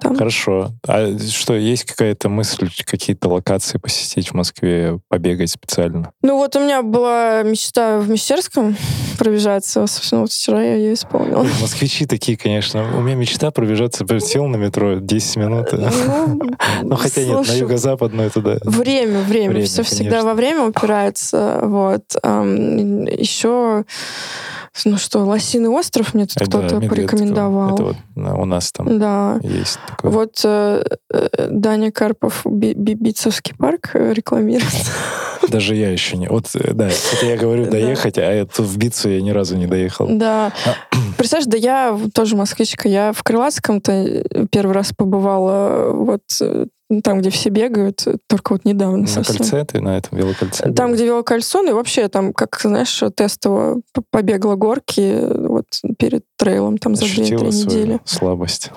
[0.01, 0.15] Там...
[0.15, 0.71] Хорошо.
[0.87, 6.11] А что, есть какая-то мысль, какие-то локации посетить в Москве, побегать специально?
[6.21, 8.75] Ну, вот у меня была мечта в Мещерском
[9.17, 9.85] пробежаться.
[9.87, 11.45] Собственно, вот вчера я ее исполнила.
[11.61, 12.97] Москвичи такие, конечно.
[12.97, 14.05] У меня мечта пробежаться.
[14.19, 15.67] Сел на метро 10ет минут.
[15.73, 16.49] Ну,
[16.83, 18.57] ну хотя нет, на юго-западную туда.
[18.63, 19.65] Время, время.
[19.65, 21.59] Все всегда во время упирается.
[21.63, 22.15] Вот.
[22.15, 23.85] Еще
[24.85, 27.75] ну что, Лосиный остров мне тут кто-то порекомендовал.
[27.75, 29.39] Это вот у нас там да.
[29.43, 30.11] есть такое.
[30.11, 34.73] Вот э, э, Даня Карпов Бибицевский парк рекламирует.
[35.49, 36.27] Даже я еще не...
[36.27, 39.67] Вот, э, да, это я говорю доехать, а это в Бицу я ни разу не
[39.67, 40.07] доехал.
[40.09, 40.51] Да.
[41.17, 42.89] Представляешь, да я тоже москвичка.
[42.89, 46.23] Я в Крылатском-то первый раз побывала вот
[47.03, 49.37] там, где все бегают, только вот недавно На совсем.
[49.37, 50.71] кольце ты, на этом велокольце?
[50.73, 55.65] Там, где велокольцо, ну и вообще там, как, знаешь, тестово побегла горки вот
[55.97, 57.99] перед трейлом там за две-три недели.
[58.05, 58.71] слабость.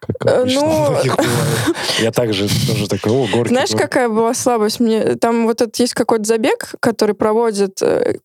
[0.00, 0.96] Как э, ну...
[2.00, 3.50] Я также тоже такой, о, горки.
[3.50, 4.80] Знаешь, какая была слабость?
[4.80, 8.18] Мне Там вот этот есть какой-то забег, который проводит э,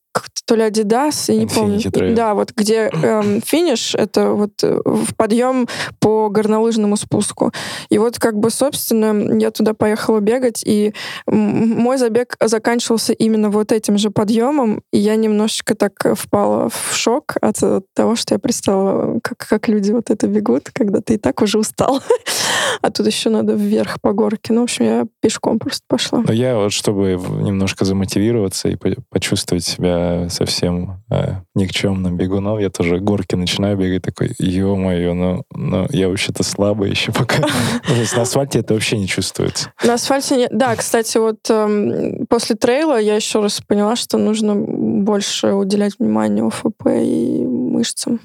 [0.46, 1.80] то ли Adidas, я не помню.
[1.80, 2.14] Trail.
[2.14, 5.68] Да, вот где эм, финиш, это вот э, в подъем
[6.00, 7.52] по горнолыжному спуску.
[7.90, 10.94] И вот как бы, собственно, я туда поехала бегать, и
[11.28, 17.36] мой забег заканчивался именно вот этим же подъемом, и я немножечко так впала в шок
[17.42, 17.58] от
[17.94, 21.58] того, что я представила, как, как люди вот это бегут, когда ты и так уже
[21.58, 22.02] устал.
[22.82, 24.54] а тут еще надо вверх по горке.
[24.54, 26.24] Ну, в общем, я пешком просто пошла.
[26.26, 28.78] Но я вот, чтобы немножко замотивироваться и
[29.10, 32.60] почувствовать себя совсем э, никчемным бегуном.
[32.60, 37.44] Я тоже горки начинаю бегать, такой, ё-моё, ну, ну я вообще-то слабый еще пока.
[38.16, 39.72] На асфальте это вообще не чувствуется.
[39.84, 40.48] На асфальте.
[40.52, 46.46] Да, кстати, вот эм, после трейла я еще раз поняла, что нужно больше уделять внимание
[46.46, 48.20] ОФП и мышцам.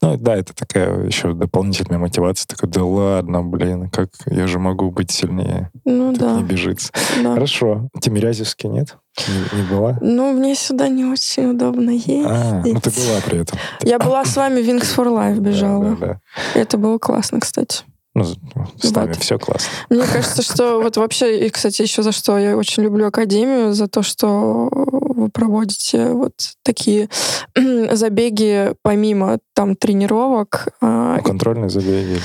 [0.00, 2.46] Ну да, это такая еще дополнительная мотивация.
[2.46, 5.70] Такой, да ладно, блин, как я же могу быть сильнее.
[5.84, 6.36] Ну так да.
[6.36, 6.92] не бежится.
[7.22, 7.34] Да.
[7.34, 7.88] Хорошо.
[8.00, 8.96] Тимирязевский нет?
[9.28, 9.98] Не, не была?
[10.00, 12.26] Ну, мне сюда не очень удобно ездить.
[12.26, 13.58] А, ну ты была при этом.
[13.82, 15.90] Я была с вами Wings for Life бежала.
[15.90, 16.60] Да, да, да.
[16.60, 17.84] Это было классно, кстати.
[18.16, 19.16] Ну, с нами вот.
[19.16, 19.70] все классно.
[19.90, 23.88] Мне кажется, что вот вообще, и, кстати, еще за что я очень люблю Академию, за
[23.88, 24.68] то, что
[25.14, 27.08] вы проводите вот такие
[27.92, 30.68] забеги помимо там тренировок.
[30.80, 32.18] А, ну, контрольные забеги.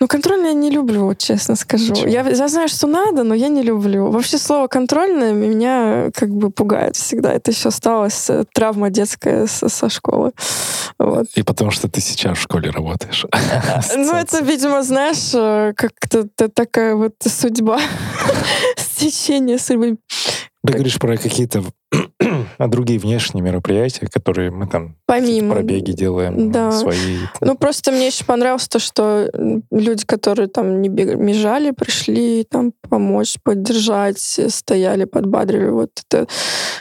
[0.00, 1.94] Ну, контрольные я не люблю, честно скажу.
[2.06, 4.10] Я, я знаю, что надо, но я не люблю.
[4.10, 7.32] Вообще слово контрольное меня как бы пугает всегда.
[7.32, 10.32] Это еще осталось э, травма детская со, со школы.
[10.98, 11.26] Вот.
[11.34, 13.26] И потому что ты сейчас в школе работаешь.
[13.94, 17.80] Ну, это, видимо, знаешь, э, как-то такая вот судьба,
[18.76, 19.98] стечение судьбы.
[20.64, 21.64] Ты говоришь про какие-то
[22.58, 25.54] а другие внешние мероприятия, которые мы там Помимо.
[25.54, 26.72] пробеги делаем да.
[26.72, 27.18] свои.
[27.40, 29.30] Ну, просто мне еще понравилось то, что
[29.70, 35.68] люди, которые там не бежали, пришли там помочь, поддержать, стояли, подбадрили.
[35.68, 36.26] Вот это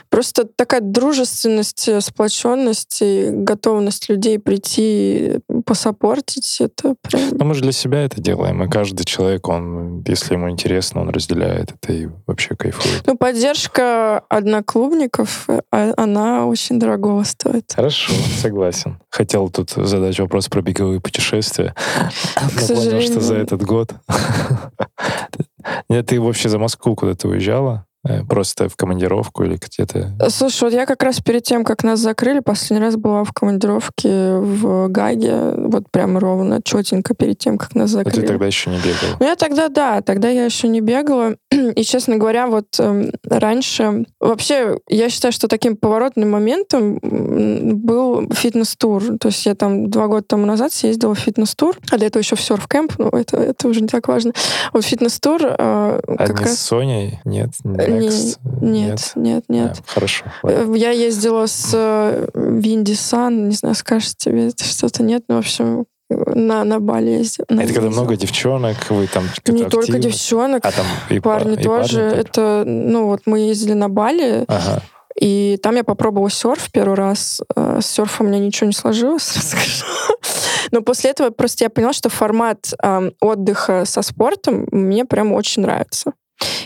[0.10, 6.58] просто такая дружественность, сплоченность и готовность людей прийти посопортить.
[6.60, 7.22] Это прям...
[7.32, 11.10] Ну, мы же для себя это делаем, и каждый человек, он, если ему интересно, он
[11.10, 13.04] разделяет это и вообще кайфует.
[13.06, 17.74] Ну, поддержка одноклубников, она очень дорогого стоит.
[17.76, 19.00] Хорошо, согласен.
[19.10, 21.76] Хотел тут задать вопрос про беговые путешествия.
[22.36, 23.02] К сожалению.
[23.02, 23.94] что за этот год...
[25.90, 27.86] Нет, ты вообще за Москву куда-то уезжала?
[28.04, 30.16] Э, Просто в командировку или где-то?
[30.30, 34.38] Слушай, вот я как раз перед тем, как нас закрыли, последний раз была в командировке
[34.38, 38.22] в Гаге, вот прям ровно, четенько перед тем, как нас А закрыли.
[38.22, 39.18] ты тогда еще не бегал?
[39.20, 41.36] Ну, я тогда, да, тогда я еще не бегала.
[41.76, 44.06] И, честно говоря, вот эм, раньше...
[44.20, 49.18] Вообще, я считаю, что таким поворотным моментом был фитнес-тур.
[49.20, 52.36] То есть я там два года тому назад съездила в фитнес-тур, а до этого еще
[52.36, 54.34] в серф-кэмп, но это, это уже не так важно.
[54.74, 56.58] Вот фитнес-тур э, А не раз...
[56.58, 57.20] с Соней?
[57.26, 57.50] Нет?
[57.64, 58.40] Не- Next?
[58.62, 59.78] Нет, нет, нет.
[59.80, 60.26] А, хорошо.
[60.44, 60.74] ладно.
[60.76, 65.40] Э, Я ездила с э, Винди Сан, не знаю, скажешь тебе что-то нет, но, в
[65.40, 67.46] общем, на, на Бали ездила.
[67.50, 68.02] на Это когда ездила.
[68.04, 70.00] много девчонок, вы там Не только активно?
[70.00, 71.66] девчонок, А там и па- парни и тоже.
[71.98, 72.22] парни тоже?
[72.22, 74.82] это, ну, вот мы ездили на Бали, Ага.
[75.20, 77.42] и там я попробовала серф первый раз.
[77.56, 79.86] Э, С серфом у меня ничего не сложилось, сразу скажу.
[80.72, 85.64] Но после этого просто я поняла, что формат эм, отдыха со спортом мне прям очень
[85.64, 86.14] нравится.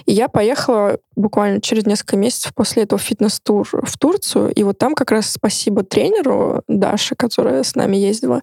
[0.06, 4.52] И я поехала буквально через несколько месяцев после этого фитнес-тур в Турцию.
[4.52, 8.42] И вот там как раз спасибо тренеру Даше, которая с нами ездила,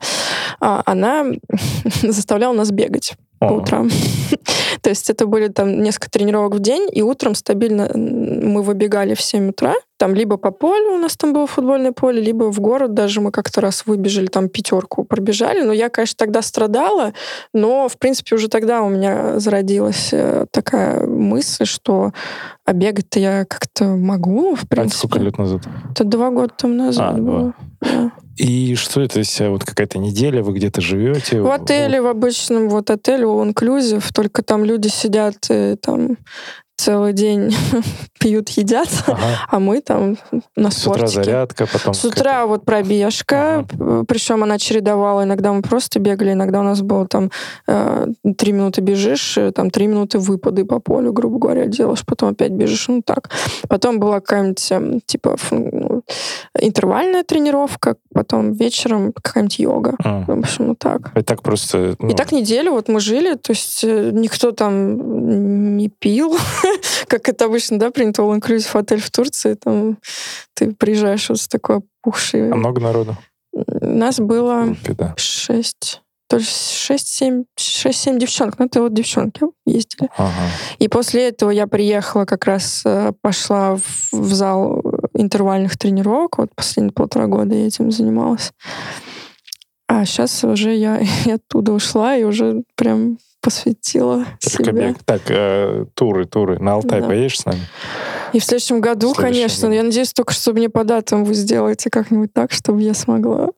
[0.61, 1.27] а, она
[2.03, 3.91] заставляла нас бегать по утрам.
[4.83, 9.21] То есть это были там несколько тренировок в день, и утром стабильно мы выбегали в
[9.23, 9.75] 7 утра.
[9.97, 13.31] Там либо по полю, у нас там было футбольное поле, либо в город даже мы
[13.31, 15.63] как-то раз выбежали, там пятерку пробежали.
[15.63, 17.13] Но я, конечно, тогда страдала,
[17.55, 22.13] но, в принципе, уже тогда у меня зародилась э, такая мысль, что
[22.65, 25.21] а бегать-то я как-то могу, в А это сколько принципе.
[25.21, 25.63] лет назад?
[25.93, 27.33] Это два года там назад А, два.
[27.39, 27.55] было.
[27.81, 28.13] Да.
[28.37, 29.19] И что это?
[29.19, 31.41] Есть вот какая-то неделя, вы где-то живете?
[31.41, 36.17] В отеле, в обычном вот отеле all inclusive, только там люди сидят и там
[36.77, 37.55] целый день
[38.19, 39.19] пьют, едят, Ага.
[39.49, 40.17] а мы там
[40.57, 41.25] на С утра спортике.
[41.25, 41.95] зарядка, потом...
[41.95, 43.65] С утра вот пробежка,
[44.09, 45.23] причем она чередовала.
[45.23, 47.31] Иногда мы просто бегали, иногда у нас было там
[47.69, 52.31] э, три минуты бежишь, э, там три минуты выпады по полю, грубо говоря, делаешь, потом
[52.31, 53.31] опять бежишь, ну так.
[53.69, 55.37] Потом была какая-нибудь эм, типа
[56.59, 59.95] интервальная тренировка, потом вечером какая-нибудь йога.
[60.05, 60.25] А.
[60.27, 61.17] В общем, вот так.
[61.17, 61.97] И так просто...
[61.99, 66.37] ну, И так неделю вот мы жили, то есть э, никто там не пил,
[67.07, 69.99] как это обычно, да, принято all inclusive отель в Турции, там
[70.55, 72.51] ты приезжаешь вот с такой опухшей.
[72.51, 73.17] А много народу?
[73.53, 74.75] Нас было
[75.17, 80.09] шесть, то есть шесть-семь, шесть-семь девчонок, ну это вот девчонки ездили.
[80.17, 80.33] Ага.
[80.79, 84.83] И после этого я приехала, как раз э, пошла в, в зал
[85.15, 88.53] интервальных тренировок, вот последние полтора года я этим занималась.
[89.89, 94.25] А сейчас уже я и оттуда ушла и уже прям посвятила
[94.73, 94.99] бег.
[95.05, 96.59] Так, э, туры, туры.
[96.61, 97.09] На Алтай Да.
[97.09, 97.61] поедешь с нами?
[98.33, 99.77] И в следующем году, В следующем конечно, году.
[99.77, 103.49] я надеюсь только, что мне по датам вы сделаете как-нибудь так, чтобы я смогла.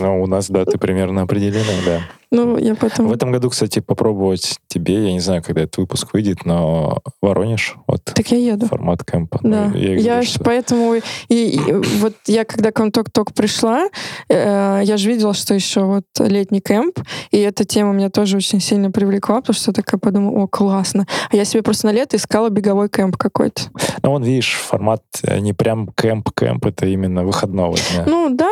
[0.00, 2.00] Ну, у нас даты примерно определены, да.
[2.36, 3.08] Ну, я потом...
[3.08, 7.76] В этом году, кстати, попробовать тебе, я не знаю, когда этот выпуск выйдет, но Воронеж,
[7.86, 8.66] вот Так я еду.
[8.66, 9.40] формат кемпа.
[9.42, 13.32] Да, Ну, и я, говорю, что- поэтому и, и вот я когда к вам только-только
[13.32, 13.88] пришла,
[14.28, 18.60] э, я же видела, что еще вот летний кемп, и эта тема меня тоже очень
[18.60, 21.06] сильно привлекла, потому что я такая подумала, о, классно.
[21.30, 23.62] А я себе просто на лето искала беговой кемп какой-то.
[24.02, 28.04] Ну, вон, видишь, формат э, не прям кемп-кемп, это именно выходного дня.
[28.06, 28.50] Ну да.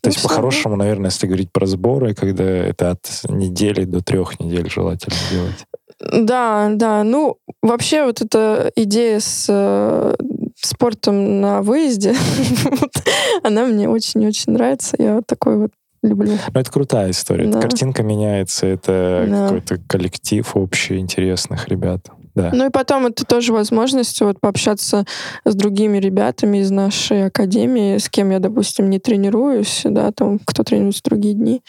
[0.00, 4.68] То есть, по-хорошему, наверное, если говорить про сборы, когда это от недели до трех недель
[4.70, 5.66] желательно делать.
[6.00, 7.04] Да, да.
[7.04, 10.14] Ну, вообще вот эта идея с э,
[10.60, 12.14] спортом на выезде,
[13.42, 14.96] она мне очень-очень нравится.
[14.98, 15.70] Я вот такой вот
[16.02, 16.32] люблю.
[16.32, 17.46] Ну, это крутая история.
[17.48, 17.60] Да.
[17.60, 19.44] Картинка меняется, это Да.
[19.44, 22.06] какой-то коллектив общий интересных ребят.
[22.34, 22.50] Да.
[22.52, 25.04] Ну и потом это тоже возможность вот пообщаться
[25.44, 30.64] с другими ребятами из нашей академии, с кем я, допустим, не тренируюсь, да, там кто
[30.64, 31.62] тренируется в другие дни.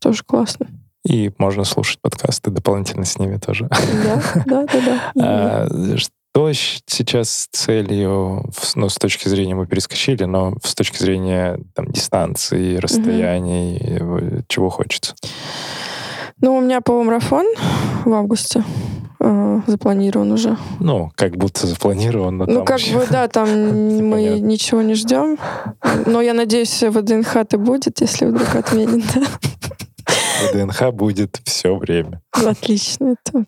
[0.00, 0.68] Тоже классно.
[1.04, 3.68] И можно слушать подкасты дополнительно с ними тоже.
[3.68, 5.12] Да, да, да, да.
[5.20, 8.44] А, Что сейчас целью,
[8.74, 14.70] ну, с точки зрения, мы перескочили, но с точки зрения там, дистанции, расстояний, э, чего
[14.70, 15.14] хочется?
[16.40, 17.46] Ну, у меня полумарафон
[18.04, 18.64] в августе
[19.22, 20.56] э, запланирован уже.
[20.80, 22.44] Ну, как будто запланировано.
[22.46, 24.40] Ну, там как еще- бы, да, там мы Понятно.
[24.44, 25.38] ничего не ждем.
[26.06, 29.02] Но я надеюсь, в ДНХ-то будет, если вдруг отменят.
[29.14, 29.22] Да.
[30.52, 32.20] ДНХ будет все время.
[32.40, 33.14] Ну, Отлично.
[33.24, 33.44] Это,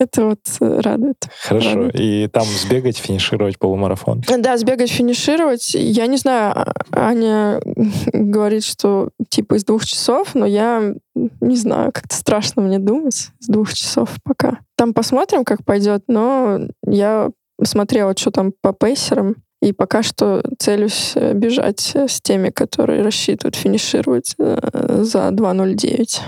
[0.00, 1.16] это вот э, радует.
[1.42, 1.70] Хорошо.
[1.70, 1.94] Радует.
[2.00, 4.22] И там сбегать, финишировать полумарафон.
[4.38, 5.74] Да, сбегать, финишировать.
[5.74, 7.60] Я не знаю, а- Аня
[8.12, 10.94] говорит, что типа из двух часов, но я
[11.40, 14.60] не знаю, как-то страшно мне думать с двух часов пока.
[14.76, 17.30] Там посмотрим, как пойдет, но я
[17.62, 23.56] смотрела, что там по пейсерам, и пока что целюсь э, бежать с теми, которые рассчитывают
[23.56, 26.20] финишировать э, за 2.09.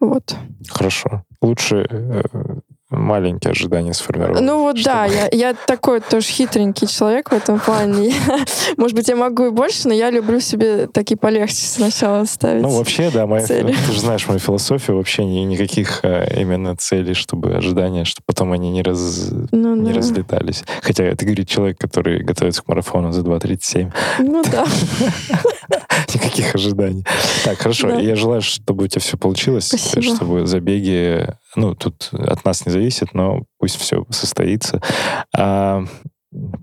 [0.00, 0.36] Вот.
[0.68, 1.24] Хорошо.
[1.40, 2.22] Лучше, э,
[2.92, 4.40] маленькие ожидания сформировать.
[4.42, 8.12] Ну вот чтобы- да, я, я такой тоже хитренький человек в этом плане.
[8.76, 12.62] Может быть, я могу и больше, но я люблю себе такие полегче сначала ставить.
[12.62, 13.72] Ну, вообще, да, моя, цели.
[13.86, 18.52] ты же знаешь мою философию, вообще ни- никаких а, именно целей, чтобы ожидания, чтобы потом
[18.52, 19.98] они не, раз, Ну не да.
[19.98, 20.64] разлетались.
[20.82, 23.92] Хотя это говорит человек, который готовится к марафону за 2.37.
[24.20, 24.64] Ну да.
[26.14, 27.04] Никаких ожиданий.
[27.44, 27.88] Так, хорошо.
[27.88, 27.98] Да.
[28.00, 30.14] Я желаю, чтобы у тебя все получилось, Спасибо.
[30.14, 34.80] чтобы забеги, ну, тут от нас не зависит, но пусть все состоится.
[35.36, 35.84] А,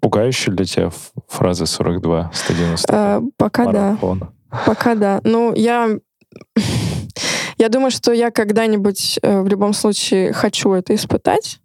[0.02, 0.92] пугающая для тебя
[1.28, 3.72] фраза 42, 190 А, Пока да.
[3.72, 4.30] марафон?
[4.66, 5.22] Пока да.
[5.24, 5.90] Ну, я...
[7.58, 11.60] Я думаю, что я когда-нибудь э, в любом случае хочу это испытать.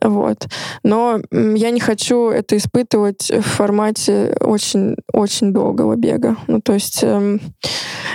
[0.00, 0.46] Вот.
[0.82, 6.36] Но я не хочу это испытывать в формате очень-очень долгого бега.
[6.46, 7.40] Ну, то есть эм,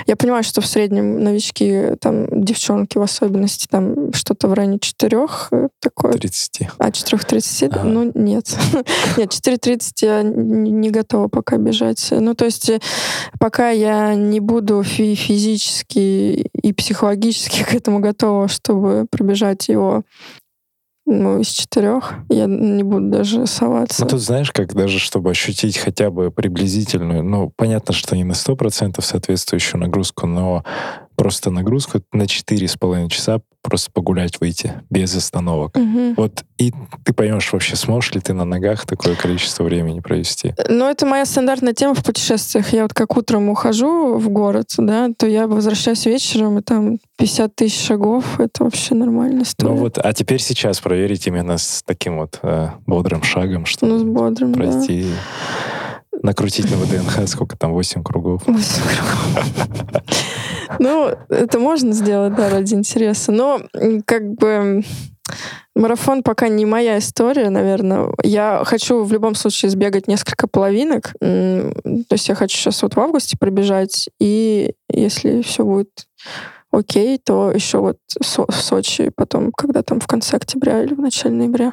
[0.06, 5.48] я понимаю, что в среднем новички, там, девчонки в особенности, там, что-то в районе четырех
[5.52, 6.68] э, такое 30.
[6.78, 7.68] а 4.30?
[7.72, 7.84] Ага.
[7.84, 8.56] Ну, нет.
[9.16, 12.08] нет, 4.30 я н- не готова пока бежать.
[12.10, 12.80] Ну, то есть э,
[13.38, 20.02] пока я не буду фи- физически и психологически к этому готова, чтобы пробежать его
[21.06, 24.02] ну, из четырех, я не буду даже соваться.
[24.02, 28.32] Ну, тут знаешь, как даже, чтобы ощутить хотя бы приблизительную, ну, понятно, что не на
[28.32, 30.64] 100% соответствующую нагрузку, но
[31.16, 35.76] просто нагрузку на 4,5 часа просто погулять, выйти без остановок.
[35.76, 36.14] Мгм.
[36.16, 36.72] Вот и
[37.04, 40.54] ты поймешь вообще, сможешь ли ты на ногах такое количество времени провести.
[40.68, 42.72] Ну, это моя стандартная тема в путешествиях.
[42.72, 47.56] Я вот как утром ухожу в город, да, то я возвращаюсь вечером, и там 50
[47.56, 48.38] тысяч шагов.
[48.38, 49.72] Это вообще нормальная история.
[49.72, 53.98] Ну вот, а теперь сейчас проверить именно с таким вот э, бодрым шагом, что Ну,
[53.98, 54.58] с бодрым, да.
[54.60, 55.06] пройти,
[56.22, 58.42] накрутить на ВДНХ, сколько там, 8 кругов.
[58.46, 59.52] Восемь кругов.
[60.78, 63.32] Ну, это можно сделать, да, ради интереса.
[63.32, 63.60] Но
[64.04, 64.82] как бы
[65.74, 68.08] марафон пока не моя история, наверное.
[68.22, 71.12] Я хочу в любом случае сбегать несколько половинок.
[71.20, 71.72] То
[72.10, 74.08] есть я хочу сейчас вот в августе пробежать.
[74.20, 76.06] И если все будет
[76.70, 81.34] окей, то еще вот в Сочи, потом, когда там в конце октября или в начале
[81.34, 81.72] ноября.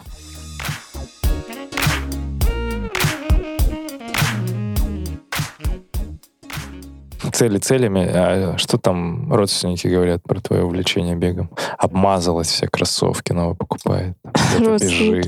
[7.34, 11.50] Цели целями, а что там родственники говорят про твое увлечение бегом?
[11.80, 14.16] Обмазалась все кроссовки, новые покупает.
[14.60, 15.28] бежит.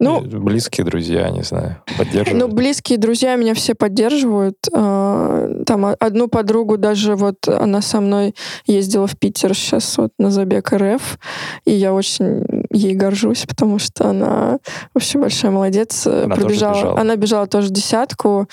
[0.00, 2.52] Ну, Близкие друзья, не знаю, Ну, поддерживают.
[2.54, 4.56] близкие друзья меня все поддерживают.
[4.74, 8.34] А, Там одну подругу даже вот она со мной
[8.66, 11.18] ездила в Питер сейчас вот на забег РФ,
[11.64, 14.58] и я очень ей горжусь, потому что она
[14.92, 16.06] вообще большая молодец.
[16.06, 16.74] Она тоже Пробежала.
[16.74, 17.00] бежала?
[17.00, 18.48] Она бежала тоже десятку.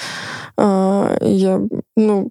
[0.58, 1.62] А, Я,
[1.96, 2.30] ну,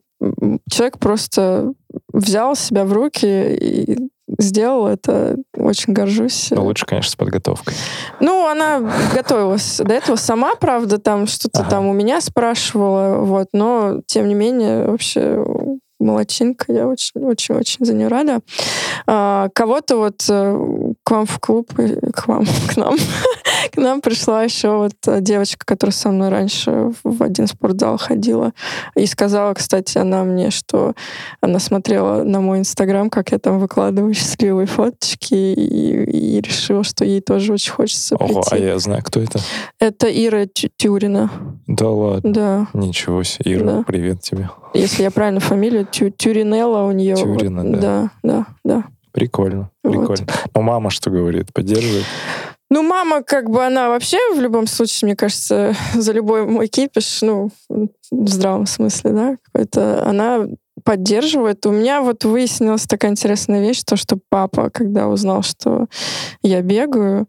[0.71, 1.73] человек просто
[2.13, 5.37] взял себя в руки и сделал это.
[5.57, 6.49] Очень горжусь.
[6.51, 7.75] Но лучше, конечно, с подготовкой.
[8.21, 8.81] Ну, она
[9.15, 11.71] готовилась до этого сама, правда, там что-то Ага.
[11.71, 15.43] там у меня спрашивала, вот, но тем не менее вообще
[16.01, 18.41] молодчинка, я очень-очень-очень за нее рада.
[19.07, 22.97] А, кого-то вот э, к вам в клуб, к вам, к нам,
[23.73, 28.53] к нам пришла еще вот э, девочка, которая со мной раньше в один спортзал ходила,
[28.97, 30.95] и сказала, кстати, она мне, что
[31.41, 36.05] она смотрела на мой инстаграм, как я там выкладываю счастливые фоточки, и,
[36.37, 38.67] и решила, что ей тоже очень хочется Ого, а прийти.
[38.67, 39.39] я знаю, кто это?
[39.79, 41.31] Это Ира Тю- Тюрина,
[41.67, 42.33] Да ладно.
[42.33, 42.67] да.
[42.75, 43.55] Ничего себе.
[43.55, 43.83] Ира, Да.
[43.87, 44.51] привет тебе.
[44.75, 47.17] Если я правильно фамилию, Тю- Тюринелла у нее.
[47.17, 47.79] Тюрина, да.
[47.81, 48.85] Да, да, да.
[49.13, 49.93] Прикольно, Вот.
[49.93, 50.27] прикольно.
[50.55, 51.53] Но мама что говорит?
[51.53, 52.05] Поддерживает?
[52.71, 57.23] Ну, мама, как бы, она вообще в любом случае, мне кажется, за любой мой кипиш,
[57.23, 60.47] ну, в здравом смысле, да, какой-то, она
[60.85, 61.67] поддерживает.
[61.67, 65.87] У меня вот выяснилась такая интересная вещь, то, что папа, когда узнал, что
[66.43, 67.27] я бегаю,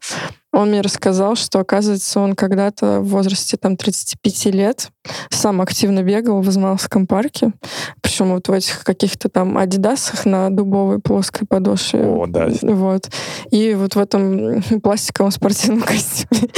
[0.51, 4.89] он мне рассказал, что, оказывается, он когда-то в возрасте там 35 лет
[5.29, 7.51] сам активно бегал в Измайловском парке.
[8.01, 12.03] Причем вот в этих каких-то там адидасах на дубовой плоской подошве.
[12.03, 12.49] О, да.
[12.61, 13.09] Вот.
[13.51, 16.49] И вот в этом пластиковом спортивном костюме.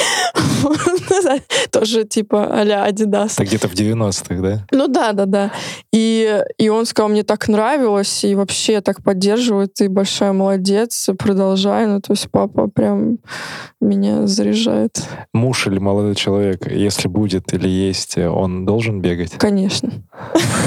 [1.71, 3.33] Тоже типа а-ля Адидас.
[3.33, 4.65] Это где-то в 90-х, да?
[4.71, 5.51] Ну да, да, да.
[5.91, 11.87] И, и он сказал, мне так нравилось, и вообще так поддерживает, ты большая молодец, продолжай.
[11.87, 13.17] Ну, то есть папа прям
[13.81, 15.03] меня заряжает.
[15.33, 19.31] Муж или молодой человек, если будет или есть, он должен бегать?
[19.31, 19.91] Конечно.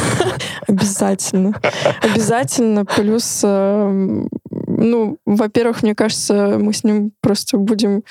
[0.68, 1.54] Обязательно.
[2.02, 2.84] Обязательно.
[2.84, 8.02] Плюс, эм, ну, во-первых, мне кажется, мы с ним просто будем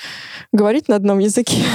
[0.52, 1.62] говорить на одном языке.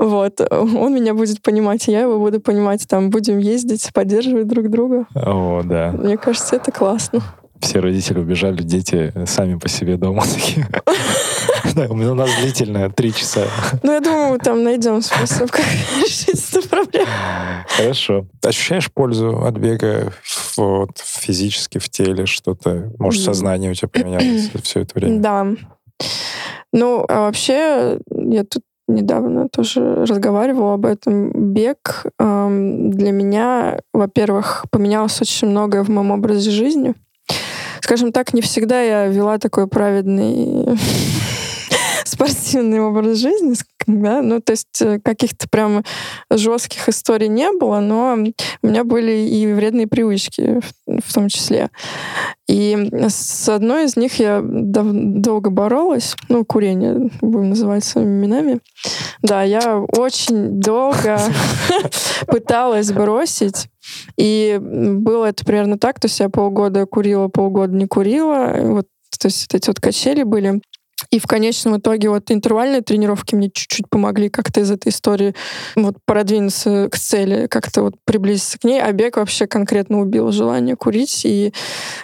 [0.00, 0.40] Вот.
[0.50, 2.88] Он меня будет понимать, я его буду понимать.
[2.88, 5.06] Там будем ездить, поддерживать друг друга.
[5.14, 5.92] О, да.
[5.92, 7.20] Мне кажется, это классно.
[7.60, 10.66] Все родители убежали, дети сами по себе дома такие.
[11.74, 13.42] Да, у нас длительная три часа.
[13.82, 15.64] Ну, я думаю, там найдем способ, как
[16.02, 17.06] решить эту проблему.
[17.68, 18.26] Хорошо.
[18.42, 20.12] Ощущаешь пользу от бега
[20.56, 22.90] вот, физически в теле что-то?
[22.98, 25.20] Может, сознание у тебя поменялось все это время?
[25.20, 25.46] Да.
[26.72, 31.52] Ну, а вообще, я тут недавно тоже разговаривала об этом.
[31.52, 36.94] Бег эм, для меня, во-первых, поменялось очень многое в моем образе жизни.
[37.90, 40.78] Скажем так, не всегда я вела такой праведный
[42.10, 43.54] спортивный образ жизни,
[43.86, 45.84] да, ну, то есть э, каких-то прям
[46.30, 48.16] жестких историй не было, но
[48.62, 51.70] у меня были и вредные привычки в, в том числе.
[52.48, 58.60] И с одной из них я дав- долго боролась, ну, курение, будем называть своими именами.
[59.22, 61.18] Да, я очень долго
[62.26, 63.68] пыталась бросить,
[64.16, 68.86] и было это примерно так, то есть я полгода курила, полгода не курила, вот,
[69.18, 70.60] то есть вот эти вот качели были.
[71.10, 75.34] И в конечном итоге вот интервальные тренировки мне чуть-чуть помогли как-то из этой истории
[75.74, 80.76] вот продвинуться к цели, как-то вот приблизиться к ней, а бег вообще конкретно убил желание
[80.76, 81.52] курить, и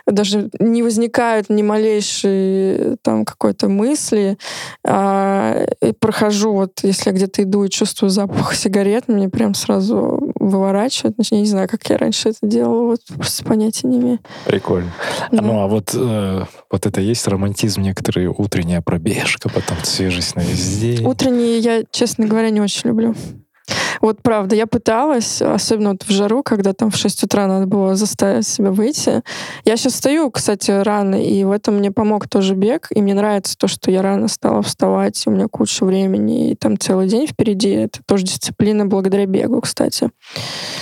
[0.06, 4.38] даже не возникает ни малейшей там какой-то мысли.
[4.84, 10.32] А, и прохожу, вот если я где-то иду и чувствую запах сигарет, мне прям сразу
[10.34, 11.14] выворачивает.
[11.30, 14.18] Я не знаю, как я раньше это делала, вот просто понятия не имею.
[14.46, 14.92] Прикольно.
[15.30, 15.42] Да.
[15.42, 20.78] Ну, а вот, э, вот это есть романтизм некоторые, утренняя пробежка, потом свежесть на весь
[20.78, 21.04] день.
[21.04, 23.14] Утренние я, честно говоря, не очень люблю.
[24.00, 27.96] Вот правда, я пыталась, особенно вот в жару, когда там в 6 утра надо было
[27.96, 29.22] заставить себя выйти.
[29.64, 32.88] Я сейчас встаю, кстати, рано, и в этом мне помог тоже бег.
[32.90, 36.78] И мне нравится то, что я рано стала вставать, у меня куча времени, и там
[36.78, 37.70] целый день впереди.
[37.70, 40.10] Это тоже дисциплина благодаря бегу, кстати.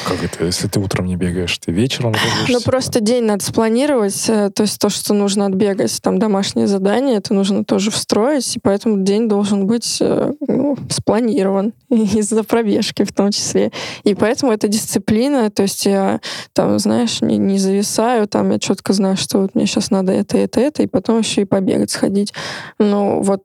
[0.06, 0.44] Как это?
[0.44, 2.48] Если ты утром не бегаешь, ты вечером бегаешь?
[2.48, 7.16] Ну, просто день надо спланировать, э, то есть то, что нужно отбегать, там домашнее задание,
[7.16, 12.42] это нужно тоже встроить, и поэтому день должен быть э, ну, спланирован из-за
[12.74, 13.70] пробежки в том числе.
[14.04, 16.20] И поэтому это дисциплина, то есть я
[16.52, 20.38] там, знаешь, не, не зависаю, там я четко знаю, что вот мне сейчас надо это,
[20.38, 22.32] это, это, и потом еще и побегать сходить.
[22.78, 23.42] Ну, вот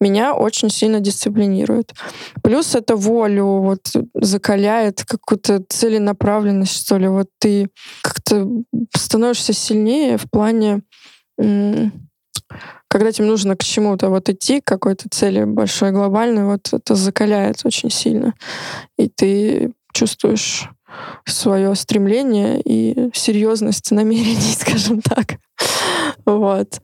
[0.00, 1.92] меня очень сильно дисциплинирует.
[2.42, 3.80] Плюс это волю вот
[4.14, 7.08] закаляет, какую-то целенаправленность, что ли.
[7.08, 7.68] Вот ты
[8.02, 8.48] как-то
[8.96, 10.82] становишься сильнее в плане,
[12.90, 17.64] когда тебе нужно к чему-то вот идти, к какой-то цели большой, глобальной, вот это закаляет
[17.64, 18.34] очень сильно.
[18.98, 20.68] И ты чувствуешь
[21.24, 25.36] свое стремление и серьезность намерений, скажем так.
[26.26, 26.80] Вот.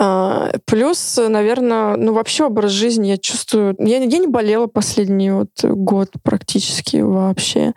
[0.00, 3.76] А, Плюс, наверное, ну вообще образ жизни я чувствую...
[3.78, 7.74] Я, я не болела последний вот год практически вообще.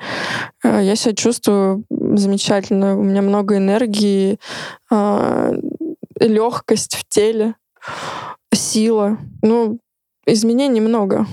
[0.63, 2.97] А, Я себя чувствую замечательно.
[2.97, 4.39] У меня много энергии,
[6.19, 7.55] легкость в теле,
[8.53, 9.17] сила.
[9.41, 9.79] Ну,
[10.25, 11.25] изменений много.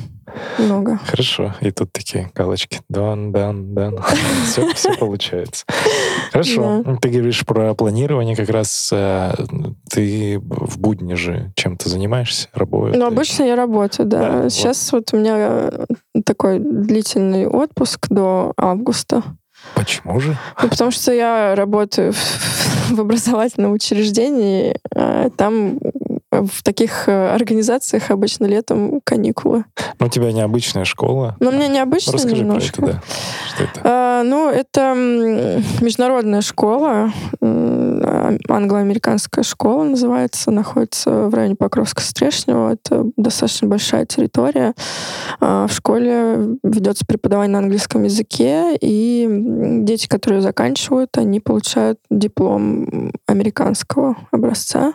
[0.59, 0.98] Много.
[1.07, 1.55] Хорошо.
[1.61, 2.80] И тут такие галочки.
[2.88, 3.98] Дан, дан, дан.
[4.46, 5.64] Все, все получается.
[6.30, 6.84] Хорошо.
[7.03, 8.34] Ты говоришь про планирование.
[8.36, 9.34] Как раз э,
[9.90, 12.48] ты в будни же чем-то занимаешься?
[12.55, 12.96] Работаешь?
[12.96, 14.42] Ну, обычно я работаю, Да, да.
[14.42, 14.53] вот.
[14.53, 15.86] Сейчас вот у меня э,
[16.24, 19.22] такой длительный отпуск до августа.
[19.74, 20.36] Почему же?
[20.62, 24.76] Ну, потому что я работаю в, в образовательном учреждении.
[24.94, 25.78] а Там
[26.33, 29.64] в таких э, организациях обычно летом каникулы.
[30.01, 31.37] Ну, у тебя необычная школа.
[31.41, 32.80] Но мне необычно Расскажи немножко.
[32.80, 33.03] про это, да.
[33.55, 33.80] Что это?
[33.85, 34.95] А, ну, это
[35.83, 37.12] международная школа,
[37.43, 42.72] а- англо-американская школа называется, находится в районе Покровска-Стрешнего.
[42.72, 44.74] Это достаточно большая территория.
[45.41, 49.28] А, В школе ведется преподавание на английском языке, и
[49.83, 54.95] дети, которые заканчивают, они получают диплом американского образца.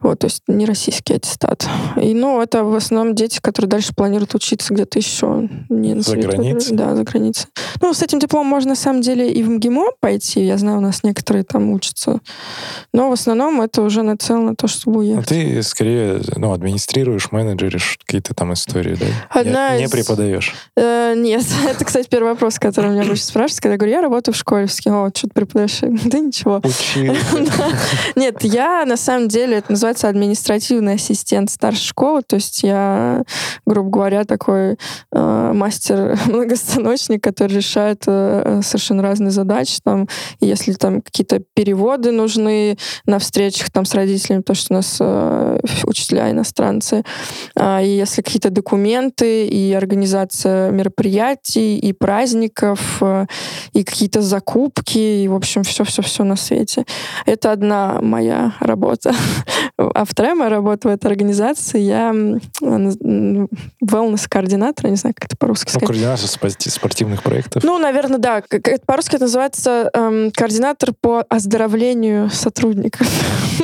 [0.00, 1.66] Вот, то есть не российский аттестат.
[2.00, 5.48] И, ну, это в основном дети, которые дальше планируют учиться где-то еще.
[5.68, 6.76] Не на За границей?
[6.76, 7.46] Да, за границей.
[7.80, 10.44] Ну, с этим дипломом можно, на самом деле, и в МГИМО пойти.
[10.44, 12.20] Я знаю, у нас некоторые там учатся.
[12.92, 15.28] Но в основном это уже нацелено на то, чтобы уехать.
[15.28, 19.06] ты скорее ну, администрируешь, менеджеришь какие-то там истории, да?
[19.30, 20.54] Одна не, не из- преподаешь.
[20.76, 24.34] Э, нет, это, кстати, первый вопрос, который меня обычно спрашивают, когда я говорю, я работаю
[24.34, 24.66] в школе.
[24.66, 25.80] Все о, что ты преподаешь?
[26.10, 26.60] Да ничего.
[26.64, 27.14] Учил.
[28.16, 32.22] Нет, я на самом деле, это называется административный ассистент старшей школы.
[32.22, 33.24] То есть я,
[33.66, 34.76] грубо говоря, такой
[35.12, 39.78] э, мастер-многостаночник, который решает э, совершенно разные задачи.
[39.82, 40.08] Там,
[40.40, 42.76] если там какие-то переводы нужны
[43.06, 47.02] на встречах там с родителями, потому что у нас э, учителя иностранцы,
[47.56, 53.26] э, и если какие-то документы, и организация мероприятий, и праздников, э,
[53.72, 56.84] и какие-то закупки, и, в общем, все-все-все на свете.
[57.26, 59.14] Это одна моя работа.
[59.94, 62.12] А вторая моя работа в этой организации, я
[63.82, 65.86] wellness-координатор, не знаю, как это по-русски Ну, сказать.
[65.88, 67.62] координация спорти- спортивных проектов.
[67.64, 68.42] Ну, наверное, да.
[68.86, 73.06] По-русски это называется эм, координатор по оздоровлению сотрудников.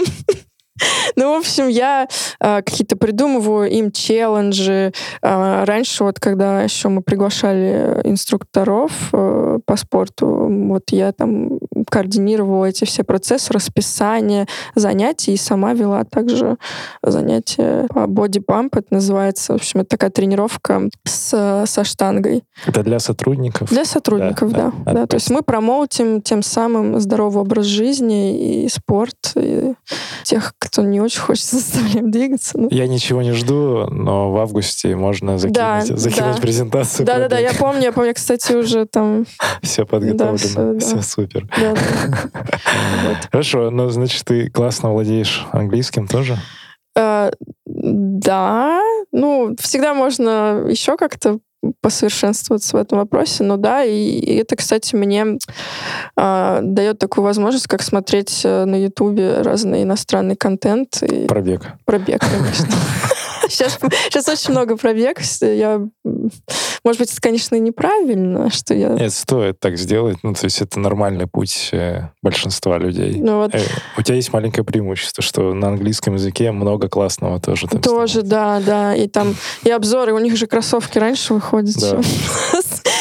[1.18, 2.06] Ну, в общем, я
[2.38, 4.92] э, какие-то придумываю им челленджи.
[5.22, 10.26] Э, раньше, вот когда еще мы приглашали инструкторов э, по спорту,
[10.68, 11.58] вот я там
[11.90, 16.56] координировала эти все процессы, расписание занятий и сама вела также
[17.02, 19.52] занятия по боди-памп, это называется.
[19.52, 22.44] В общем, это такая тренировка с, со штангой.
[22.66, 23.70] Это для сотрудников.
[23.70, 24.92] Для сотрудников, Да, да.
[24.92, 24.92] да.
[25.00, 29.32] да, То есть мы промоутим тем самым здоровый образ жизни и спорт.
[29.36, 29.74] И
[30.24, 32.58] тех, кто не очень хочет, заставляем двигаться.
[32.58, 36.40] Ну, Я ничего не жду, но в августе можно закинуть, Да, закинуть да.
[36.40, 37.06] презентацию.
[37.06, 39.26] Да, да, да, я помню, я помню, кстати, уже там.
[39.62, 40.36] Все подготовлено.
[40.38, 40.78] всё, да.
[40.78, 41.48] Все супер.
[41.60, 41.75] Да, да.
[43.30, 46.36] Хорошо, ну, значит, ты классно владеешь английским тоже?
[46.96, 47.30] Э,
[47.64, 48.80] Да,
[49.12, 51.38] ну, всегда можно еще как-то
[51.80, 55.38] посовершенствоваться в этом вопросе, но да, и, и это, кстати, мне
[56.16, 61.62] а, дает такую возможность, как смотреть э, на Ютубе разный иностранный контент и Пробег.
[61.84, 62.68] пробег, конечно.
[63.48, 63.78] Сейчас,
[64.10, 65.20] сейчас очень много пробег.
[65.40, 65.74] Я,
[66.04, 66.30] м,
[66.84, 68.88] может быть, это, конечно, и неправильно, что я...
[68.90, 70.18] Нет, стоит так сделать.
[70.22, 73.20] Ну, то есть это нормальный путь э, большинства людей.
[73.20, 73.60] Ну вот Э,
[73.96, 77.68] У тебя есть маленькое преимущество, что на английском языке много классного тоже.
[77.68, 78.30] там тоже, снимается.
[78.30, 78.94] да, да.
[78.94, 79.34] И там
[79.64, 81.74] и обзоры, у них же кроссовки раньше выходят.
[81.76, 82.00] Да.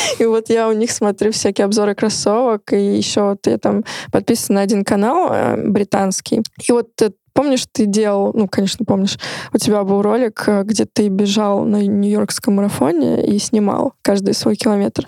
[0.19, 4.55] И вот я у них смотрю всякие обзоры кроссовок, и еще вот я там подписана
[4.55, 6.41] на один канал э, британский.
[6.67, 9.19] И вот э, Помнишь, ты делал, ну, конечно, помнишь,
[9.53, 14.55] у тебя был ролик, э, где ты бежал на Нью-Йоркском марафоне и снимал каждый свой
[14.55, 15.05] километр.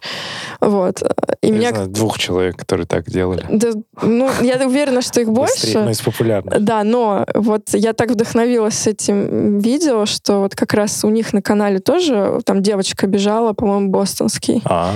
[0.60, 1.02] Вот.
[1.42, 1.70] И Я меня...
[1.70, 3.46] знаю двух человек, которые так делали.
[3.50, 3.70] Да,
[4.02, 5.80] ну, я уверена, что их больше.
[5.80, 6.62] ну, из популярных.
[6.62, 11.42] Да, но вот я так вдохновилась этим видео, что вот как раз у них на
[11.42, 14.62] канале тоже там девочка бежала, по-моему, бостонский.
[14.66, 14.87] А,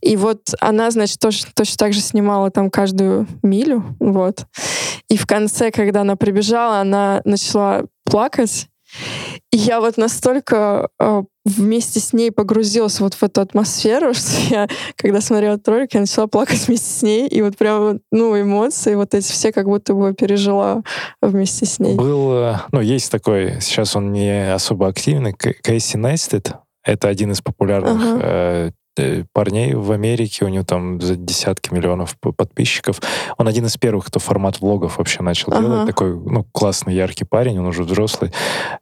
[0.00, 4.46] И вот она, значит, тоже точно так же снимала там каждую милю, вот.
[5.08, 8.68] И в конце, когда она прибежала, она начала плакать.
[9.52, 14.68] И я вот настолько э, вместе с ней погрузилась вот в эту атмосферу, что я,
[14.96, 18.94] когда смотрела этот ролик, я начала плакать вместе с ней, и вот прям, ну, эмоции
[18.94, 20.82] вот эти все как будто бы пережила
[21.20, 21.94] вместе с ней.
[21.94, 26.52] был, э, ну, есть такой, сейчас он не особо активный, Кейси Нейстед.
[26.84, 28.20] Это один из популярных Ага.
[28.22, 28.70] э,
[29.32, 33.00] парней в Америке, у него там за десятки миллионов подписчиков.
[33.38, 35.60] Он один из первых, кто формат влогов вообще начал Ага.
[35.62, 35.86] делать.
[35.86, 38.32] Такой, ну, классный, яркий парень, он уже взрослый.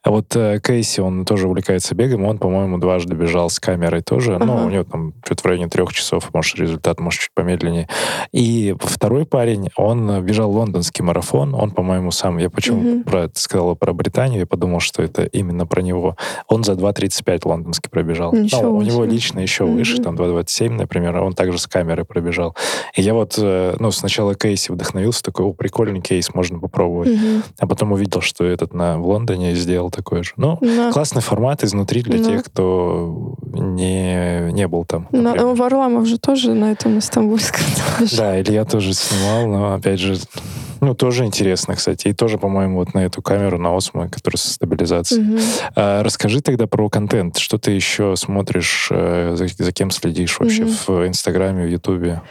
[0.02, 4.38] А вот э, Кейси, он тоже увлекается бегом, он, по-моему, дважды бежал с камерой тоже.
[4.38, 4.64] Ну, Ага.
[4.66, 7.88] у него там что-то в районе трех часов, может, результат, может, чуть помедленнее.
[8.32, 13.02] И второй парень, он бежал лондонский марафон, он, по-моему, сам, я почему Мгм.
[13.04, 16.16] про сказала про Британию, я подумал, что это именно про него.
[16.48, 18.32] Он за 2.35 лондонский пробежал.
[18.32, 19.74] Ничего Ну, у него лично еще Мгм.
[19.76, 22.54] выше, там 2.27, например, а он также с камерой пробежал.
[22.94, 27.08] И я вот, э, ну, сначала Кейси вдохновился, такой, о, прикольный кейс, можно попробовать.
[27.16, 27.42] Мгм.
[27.58, 30.32] А потом увидел, что этот на, в Лондоне сделал такой же.
[30.36, 30.92] Ну, Да.
[30.92, 32.24] классный формат изнутри для Да.
[32.24, 35.08] тех, кто не, не был там.
[35.10, 35.46] На- например.
[35.48, 37.64] ну, Варламов же тоже на этом Истамбульском.
[37.98, 38.16] тоже.
[38.16, 40.16] Да, Илья тоже снимал, но опять же,
[40.84, 42.08] ну, тоже интересно, кстати.
[42.08, 45.22] И тоже, по-моему, вот на эту камеру, на Осмо, которая со стабилизацией.
[45.22, 45.40] Мгм.
[45.74, 47.38] А, расскажи тогда про контент.
[47.38, 50.74] Что ты еще смотришь, э, за, за кем следишь вообще Мгм.
[50.86, 52.22] в Инстаграме, в Ютубе?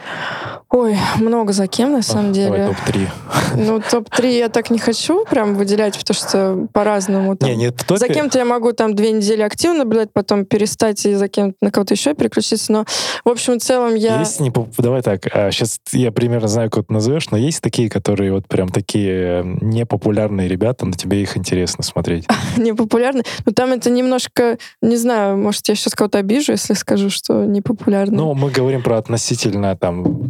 [0.70, 2.68] Ой, много за кем, на самом Давай деле.
[2.68, 3.08] топ-3.
[3.56, 7.36] Ну, топ-3 я так не хочу прям выделять, потому что по-разному.
[7.36, 7.48] там.
[7.48, 7.98] Не, не топе.
[7.98, 11.70] За кем-то я могу там две недели активно наблюдать, потом перестать и за кем-то на
[11.70, 12.72] кого-то еще переключиться.
[12.72, 12.84] Но,
[13.24, 14.18] в общем, в целом я...
[14.20, 18.32] Есть не Давай так, сейчас я примерно знаю, как ты назовешь, но есть такие, которые
[18.32, 22.26] вот прям такие непопулярные ребята, но тебе их интересно смотреть.
[22.56, 23.22] не популярны.
[23.44, 27.60] Но там это немножко, не знаю, может, я сейчас кого-то обижу, если скажу, что не
[27.60, 28.16] популярны.
[28.16, 30.26] Ну, мы говорим про относительно там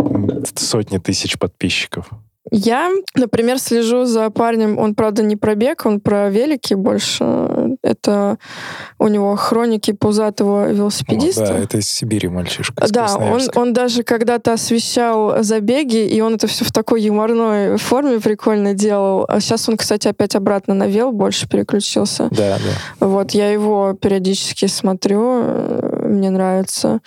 [0.57, 2.11] сотни тысяч подписчиков.
[2.51, 7.77] Я, например, слежу за парнем, он, правда, не про бег, он про велики больше.
[7.83, 8.39] Это
[8.99, 11.45] у него хроники пузатого велосипедиста.
[11.45, 12.87] О, да, это из Сибири мальчишка.
[12.91, 18.21] Да, он, он даже когда-то освещал забеги, и он это все в такой юморной форме
[18.21, 19.25] прикольно делал.
[19.27, 22.29] А сейчас он, кстати, опять обратно на вел больше переключился.
[22.31, 23.07] Да, да.
[23.07, 27.01] Вот, я его периодически смотрю, мне нравится.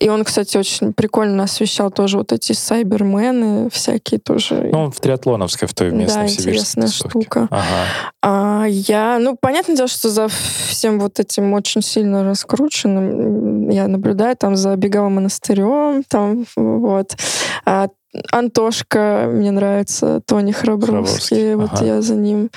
[0.00, 4.68] И он, кстати, очень прикольно освещал тоже вот эти сайбермены всякие тоже.
[4.72, 7.08] Ну, он в триатлоновской, в той местной Да, интересная тусовке.
[7.08, 7.48] штука.
[7.50, 7.86] Ага.
[8.22, 14.36] А я, ну, понятное дело, что за всем вот этим очень сильно раскрученным я наблюдаю
[14.36, 17.16] там за беговым монастырем, там вот.
[17.64, 17.88] А
[18.32, 21.84] Антошка, мне нравится, Тони Храбровский, Храбровский, вот ага.
[21.84, 22.50] я за ним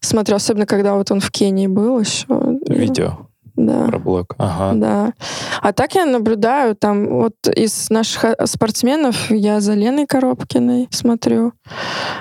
[0.00, 2.26] смотрю, особенно когда вот он в Кении был еще.
[2.68, 3.26] Видео
[3.56, 3.86] Да.
[3.86, 4.34] про блог.
[4.38, 4.72] Ага.
[4.78, 5.12] Да.
[5.60, 11.52] А так я наблюдаю, там вот из наших э, спортсменов я за Леной Коробкиной смотрю.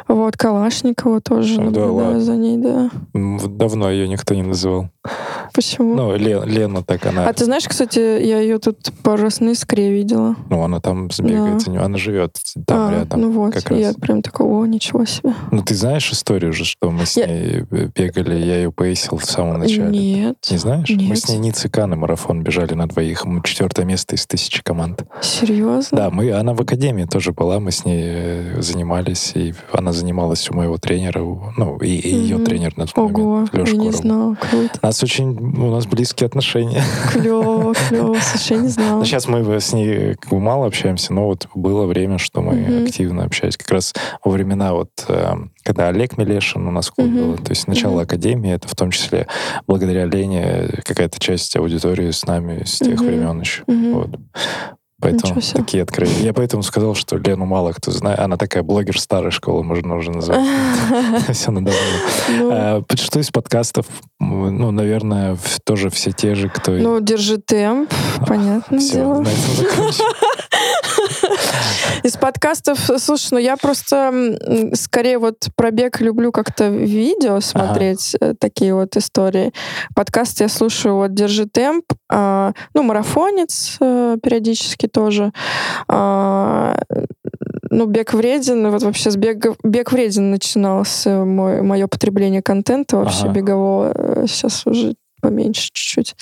[0.07, 2.21] Вот, Калашникова тоже Да наблюдаю ладно.
[2.21, 2.89] за ней, да.
[3.13, 4.89] Давно ее никто не называл.
[5.53, 5.95] Почему?
[5.95, 7.27] Ну, Ле- Лена так она.
[7.27, 10.35] а ты знаешь, кстати, я ее тут пару раз на искре видела.
[10.49, 11.83] Ну, она там сбегает Да.
[11.85, 13.21] Она живет там а, рядом.
[13.21, 13.95] ну вот, как я раз.
[13.95, 15.33] прям такого, о, ничего себе.
[15.51, 19.17] Ну, ты знаешь историю же, что мы с Я- ней э, бегали, я ее поясил
[19.17, 19.89] в самом начале.
[19.89, 20.37] Нет.
[20.49, 20.89] Не знаешь?
[20.89, 21.17] Мы Нет.
[21.21, 23.25] С ней Нициканы марафон бежали на двоих.
[23.25, 25.03] Мы четвертое место из тысячи команд.
[25.21, 25.97] Серьезно?
[25.97, 30.49] Да, мы, она в академии тоже была, мы с ней э, занимались, и она занималась
[30.49, 32.45] у моего тренера, у- ну, и, и ее Мгм.
[32.45, 34.35] тренер на тот Ого, момент, я Лёша не знала.
[34.35, 34.79] Круто.
[34.81, 36.83] У нас очень, у нас близкие отношения.
[37.11, 38.17] Клево, клево.
[38.21, 38.99] Слушай, я не знала.
[38.99, 42.53] Ну, сейчас мы с ней как бы мало общаемся, но вот было время, что мы
[42.53, 42.85] Мгм.
[42.85, 43.57] активно общались.
[43.57, 43.93] Как раз
[44.23, 45.33] во времена вот, э,
[45.63, 47.31] когда Олег Милешин у нас в клубе Мгм.
[47.31, 48.01] был, то есть начало Мгм.
[48.01, 49.27] академии, это в том числе
[49.67, 53.07] благодаря Лене какая-то часть аудитории с нами с тех Мгм.
[53.07, 53.63] времен еще.
[53.67, 53.93] Мгм.
[53.93, 54.09] Вот.
[55.03, 56.25] Поэтому такие откровения.
[56.25, 58.19] Я поэтому сказал, что Лену мало кто знает.
[58.19, 60.39] Она такая блогер старой школы, можно уже назвать.
[61.33, 62.39] Все надо мной.
[62.39, 63.87] Ну, А, Что из подкастов?
[64.19, 66.73] Ну, наверное, тоже все те же, кто...
[66.73, 67.91] Ну, держи темп,
[68.27, 69.21] понятное Всё, дело.
[69.21, 69.91] на этом.
[72.03, 78.33] Из подкастов, слушай, ну я просто скорее вот про бег люблю как-то видео смотреть, э,
[78.39, 79.53] такие вот истории.
[79.95, 85.31] Подкасты я слушаю вот «Держи темп», а, ну, «Марафонец» э, периодически тоже.
[85.87, 86.77] А,
[87.69, 93.25] ну, «Бег вреден», вот вообще с бега, «Бег вреден» начиналось мой, мое потребление контента вообще
[93.25, 93.33] Ага.
[93.33, 94.25] бегового.
[94.27, 96.15] Сейчас уже поменьше чуть-чуть.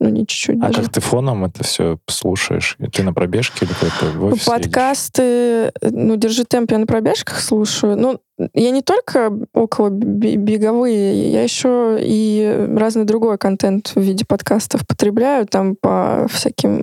[0.00, 0.82] Ну, не чуть-чуть А даже.
[0.82, 2.76] как ты фоном это все слушаешь?
[2.92, 4.64] Ты на пробежке или какой-то в Ну, офисе едешь?
[4.64, 7.96] Подкасты, э, ну, «Держи темп» я на пробежках слушаю.
[7.96, 8.18] Ну,
[8.52, 14.86] я не только около бе- беговые, я еще и разный другой контент в виде подкастов
[14.86, 16.82] потребляю, там по всяким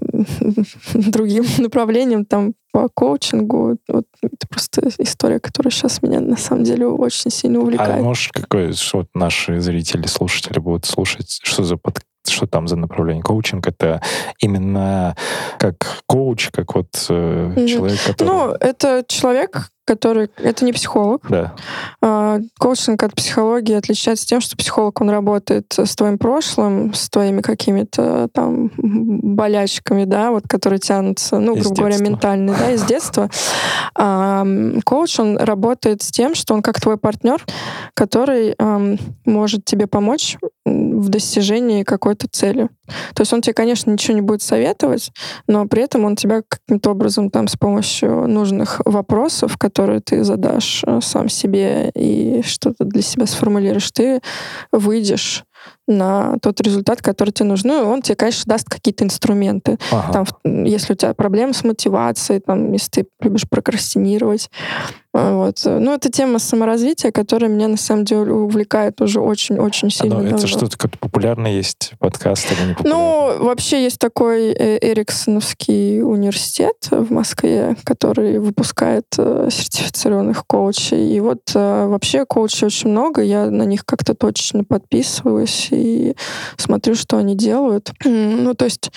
[0.93, 3.78] другим направлениям, там по коучингу.
[3.88, 8.03] Вот это просто история, которая сейчас меня на самом деле очень сильно А увлекает.
[8.03, 13.21] можешь какой, что наши зрители, слушатели будут слушать, что за под что там за направление?
[13.21, 14.01] Коучинг это
[14.39, 15.15] именно
[15.59, 18.28] как коуч, как вот э, человек, который...
[18.28, 20.30] Ну, это человек, который...
[20.38, 21.22] Это не психолог.
[21.30, 21.54] да.
[22.02, 27.42] А, Коучинг от психологии отличается тем, что психолог, он работает с твоим прошлым, с твоими
[27.42, 32.12] какими-то там болячками, да, вот, которые тянутся, ну, Из грубо говоря, детства.
[32.12, 33.30] ментальные, да, из детства.
[33.96, 34.46] А
[34.86, 37.44] коуч, он работает с тем, что он как твой партнер,
[37.94, 40.38] который ам, может тебе помочь
[41.04, 42.70] в достижении какой-то цели.
[43.14, 45.12] То есть он тебе, конечно, ничего не будет советовать,
[45.47, 50.84] но при этом он тебя каким-то образом там с помощью нужных вопросов, которые ты задашь
[50.86, 54.22] э, сам себе и что-то для себя сформулируешь, ты
[54.72, 55.43] выйдешь
[55.88, 57.70] на тот результат, который тебе нужен.
[57.70, 59.78] Ну, и он тебе, конечно, даст какие-то инструменты.
[59.92, 60.26] Ага.
[60.44, 64.50] Там, если у тебя проблемы с мотивацией, там, если ты любишь прокрастинировать.
[65.14, 65.62] А, Вот.
[65.66, 70.38] Ну, это тема саморазвития, которая меня, на самом деле, увлекает уже очень-очень А, сильно ну,
[70.38, 73.02] это что-то как популярный есть подкаст или не популярный?
[73.04, 81.16] Ну, вообще есть такой э, Эриксоновский университет в Москве, который выпускает э, сертифицированных коучей.
[81.16, 83.22] И вот э, вообще коучей очень много.
[83.22, 86.15] Я на них как-то точечно подписываюсь и
[86.57, 87.91] смотрю, что они делают.
[88.03, 88.91] Ну, то есть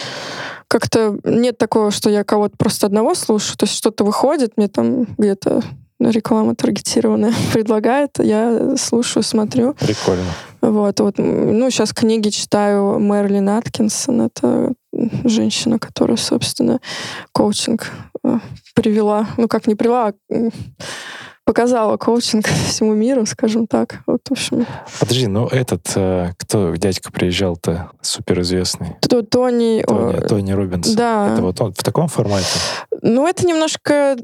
[0.68, 3.56] как-то нет такого, что я кого-то просто одного слушаю.
[3.56, 5.62] То есть что-то выходит, мне там где-то
[6.00, 9.74] реклама таргетированная предлагает, я слушаю, смотрю.
[9.74, 10.24] Прикольно.
[10.60, 11.18] Вот, вот.
[11.18, 14.22] Ну, сейчас книги читаю Мэрилин Аткинсон.
[14.22, 14.72] Это
[15.24, 16.80] женщина, которая, собственно,
[17.32, 17.86] коучинг
[18.24, 18.38] э,
[18.74, 19.28] привела.
[19.36, 20.34] Ну, как не привела, а
[21.46, 24.00] показала коучинг всему миру, скажем так.
[24.06, 24.66] Вот, в общем.
[25.00, 28.96] Подожди, ну этот, э, кто дядька приезжал-то, суперизвестный?
[29.00, 29.82] То- Тони...
[29.86, 30.96] Тони, э, Тони Робинсон.
[30.96, 31.32] Да.
[31.32, 32.58] Это вот он в таком формате?
[33.00, 34.16] Ну, это немножко,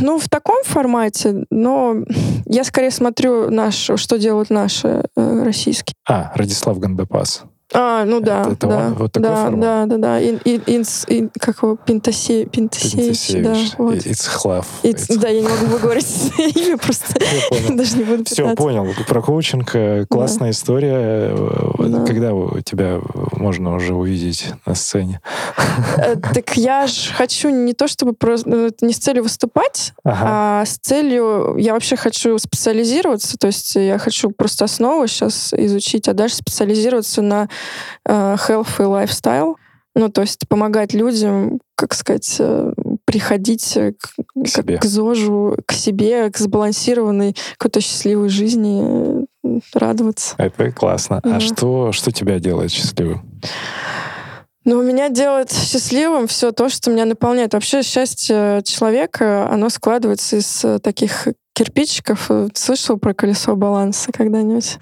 [0.00, 1.94] ну, в таком формате, но
[2.44, 5.94] я скорее смотрю наш, что делают наши э, российские.
[6.08, 7.44] А, Радислав Гандапас.
[7.72, 8.94] А, ну да, Это- это да, он?
[8.94, 9.60] Вот такой да, формат?
[9.60, 10.20] да, да, да.
[10.22, 14.06] Ин- ин- инс- ин- как его, Пинтасе, Пинтасевич, да, вот.
[14.06, 14.66] Ицхлав.
[14.84, 16.06] Its- Да, я не могу выговорить
[16.56, 17.14] имя просто.
[17.74, 18.86] Даже не буду Все, понял.
[19.08, 20.94] Про коучинг э, классная история.
[21.32, 22.04] Э, Да.
[22.06, 22.30] Когда
[22.64, 23.00] тебя
[23.32, 25.20] можно уже увидеть на сцене?
[25.98, 30.78] Э, Так я же хочу не то, чтобы просто не с целью выступать, а с
[30.78, 36.36] целью я вообще хочу специализироваться, то есть я хочу просто основы сейчас изучить, а дальше
[36.36, 37.48] специализироваться на
[38.04, 39.56] э, health и lifestyle.
[39.94, 42.72] Ну, то есть помогать людям, как сказать, э,
[43.06, 44.78] приходить э, к, как себе.
[44.78, 49.26] к ЗОЖу, к себе, к сбалансированной, какой-то счастливой жизни,
[49.72, 50.34] радоваться.
[50.36, 51.20] Это классно.
[51.24, 51.36] Да.
[51.36, 53.22] А что, что тебя делает счастливым?
[54.66, 57.54] Но у меня делает счастливым все то, что меня наполняет.
[57.54, 62.30] Вообще счастье человека, оно складывается из таких кирпичиков.
[62.52, 64.78] Слышал про колесо баланса когда-нибудь?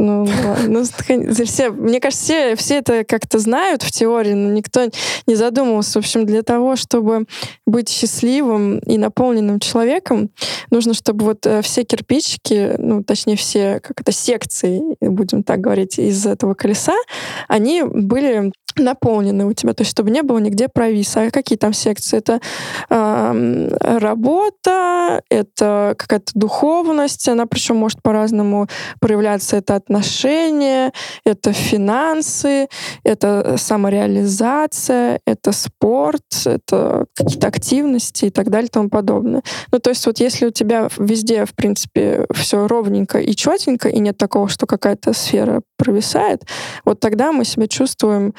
[0.00, 0.26] Ну.
[0.66, 4.88] Ну, все, мне кажется, все, все это как-то знают в теории, но никто
[5.26, 6.00] не задумывался.
[6.00, 7.26] В общем, для того, чтобы
[7.66, 10.30] быть счастливым и наполненным человеком,
[10.70, 15.98] нужно, чтобы вот э, все кирпичики, ну, точнее, все, как это, секции, будем так говорить,
[15.98, 16.96] из этого колеса,
[17.48, 21.22] они были наполнены у тебя, то есть чтобы не было нигде провиса.
[21.22, 22.18] А какие там секции?
[22.18, 22.40] Это
[22.88, 28.68] эм, работа, это какая-то духовность, она причем может по-разному
[29.00, 29.56] проявляться.
[29.56, 30.92] Это отношения,
[31.24, 32.68] это финансы,
[33.02, 39.42] это самореализация, это спорт, это какие-то активности и так далее и тому подобное.
[39.72, 43.98] Ну, то есть вот если у тебя везде, в принципе, все ровненько и четенько, и
[43.98, 46.44] нет такого, что какая-то сфера провисает,
[46.84, 48.34] вот тогда мы себя чувствуем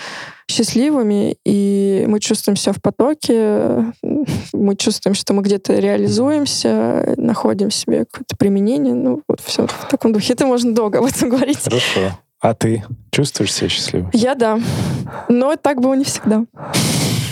[0.51, 3.93] счастливыми, и мы чувствуем себя в потоке,
[4.53, 8.93] мы чувствуем, что мы где-то реализуемся, находим себе какое-то применение.
[8.93, 10.33] Ну, вот все в таком духе.
[10.33, 11.63] Это можно долго об этом говорить.
[11.63, 12.17] Хорошо.
[12.39, 14.09] А ты чувствуешь себя счастливым?
[14.13, 14.59] Я да.
[15.29, 16.45] Но так было не всегда.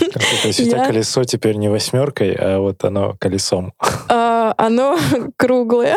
[0.00, 3.72] То есть у тебя колесо теперь не восьмеркой, а вот оно колесом.
[4.08, 4.96] А, оно
[5.36, 5.96] круглое.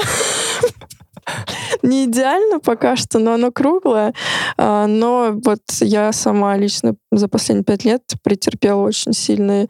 [1.84, 4.14] Не идеально пока что, но оно круглое.
[4.58, 9.68] А, Но вот я сама лично за последние пять лет претерпела очень сильные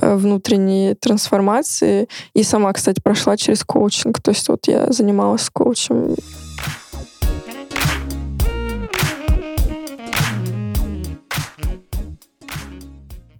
[0.00, 2.08] э, внутренние трансформации.
[2.34, 4.20] И сама, кстати, прошла через коучинг.
[4.20, 6.14] То есть вот я занималась коучем.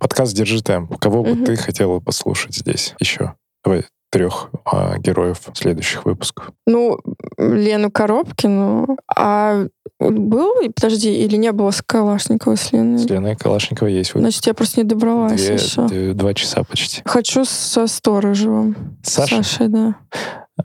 [0.03, 0.98] Подкаст «Держи темп».
[0.98, 3.34] Кого бы ты хотела послушать здесь еще?
[3.62, 6.50] Давай трех а, героев следующих выпусков.
[6.66, 6.98] Ну,
[7.38, 8.96] Лену Коробкину.
[9.16, 9.64] А
[10.00, 12.98] был, подожди, или не было с Калашниковой с Леной?
[12.98, 14.22] С Леной Калашниковой есть выпуск.
[14.24, 15.86] Значит, я просто не добралась Две- еще.
[15.86, 17.00] две- два часа почти.
[17.05, 18.98] Хочу со Сторожевым.
[19.05, 19.44] Саша?
[19.44, 19.94] Сашей, да.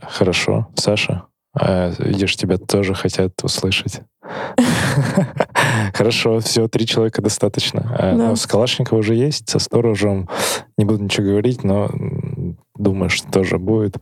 [0.02, 0.68] Хорошо.
[0.76, 4.02] Саша, а, видишь, тебя тоже хотят услышать.
[5.94, 7.96] Хорошо, все, три человека достаточно.
[7.98, 8.12] Да.
[8.14, 10.30] ну, с Калашникова уже есть, со сторожем
[10.78, 11.90] не буду ничего говорить, но
[12.76, 13.98] думаю, что тоже будет,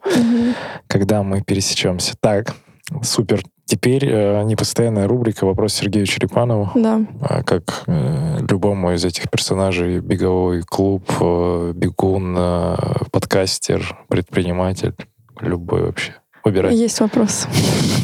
[0.88, 2.15] когда мы пересечемся.
[2.19, 2.55] Так,
[3.01, 3.43] супер.
[3.67, 6.69] Теперь э, непостоянная рубрика «Вопрос Сергею Черепанову».
[6.76, 7.01] Да.
[7.21, 12.76] А, Как э, любому из этих персонажей, беговой клуб, э, бегун, э,
[13.11, 14.93] подкастер, предприниматель,
[15.41, 16.13] любой вообще.
[16.45, 16.75] Выбирай.
[16.75, 17.47] Есть вопрос.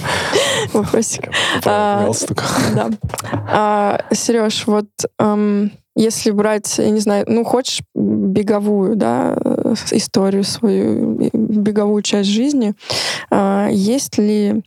[0.74, 1.30] Вопросик.
[1.64, 2.44] А, галстук.
[2.76, 2.90] Да.
[3.32, 4.88] А, Сереж, вот
[5.20, 12.30] эм, если брать, я не знаю, ну, хочешь беговую, да, э, историю свою, беговую часть
[12.30, 12.74] жизни,
[13.30, 14.64] а, есть ли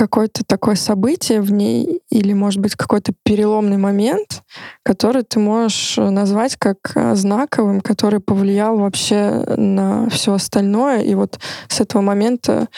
[0.00, 4.42] какое-то такое событие в ней или, может быть, какой-то переломный момент,
[4.82, 11.14] который ты можешь э, назвать как э, знаковым, который повлиял вообще на все остальное, и
[11.14, 11.38] вот
[11.68, 12.68] с этого момента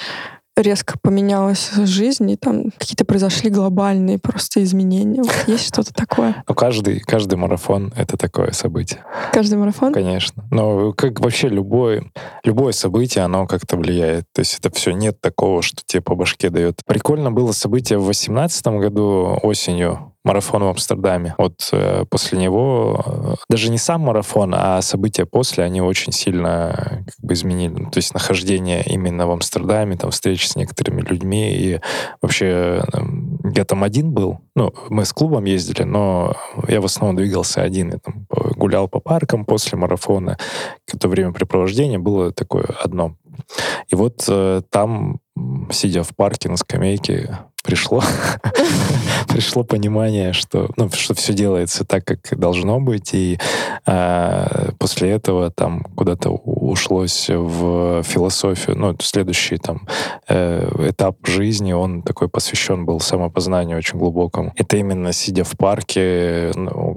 [0.56, 5.22] резко поменялась жизнь, и там какие-то произошли глобальные просто изменения.
[5.22, 6.44] Вот есть что-то такое?
[6.48, 9.00] Ну, каждый, каждый марафон— это такое событие,
[9.32, 9.92] Каждый марафон?
[9.92, 10.44] конечно.
[10.50, 12.04] Но как вообще любое,
[12.44, 14.24] любое событие, оно как-то влияет.
[14.32, 16.80] То есть это все нет такого, что тебе по башке дает.
[16.84, 21.34] Прикольно было событие в 2018 году осенью, марафон в Амстердаме.
[21.38, 26.74] Вот э, после него э, даже не сам марафон, а события после, они очень сильно
[26.76, 27.74] э, как бы изменили.
[27.74, 31.80] Ну, То есть нахождение именно в Амстердаме, там встречи с некоторыми людьми и
[32.20, 33.02] вообще э,
[33.54, 34.38] я там один был.
[34.54, 36.36] Ну, мы с клубом ездили, но
[36.68, 37.92] я в основном двигался один.
[37.92, 40.38] Я там гулял по паркам после марафона.
[40.92, 43.16] Это времяпрепровождение было такое одно.
[43.88, 45.20] И вот э, там,
[45.70, 48.02] сидя в парке на скамейке, пришло,
[49.28, 53.38] пришло понимание, что, ну, что все делается так, как должно быть, и
[53.86, 58.76] э, после этого там куда-то ушлось в философию.
[58.76, 59.86] Ну, следующий там
[60.28, 64.52] э, этап жизни, он такой посвящен был самопознанию очень глубокому.
[64.56, 66.96] Это именно сидя в парке, ну,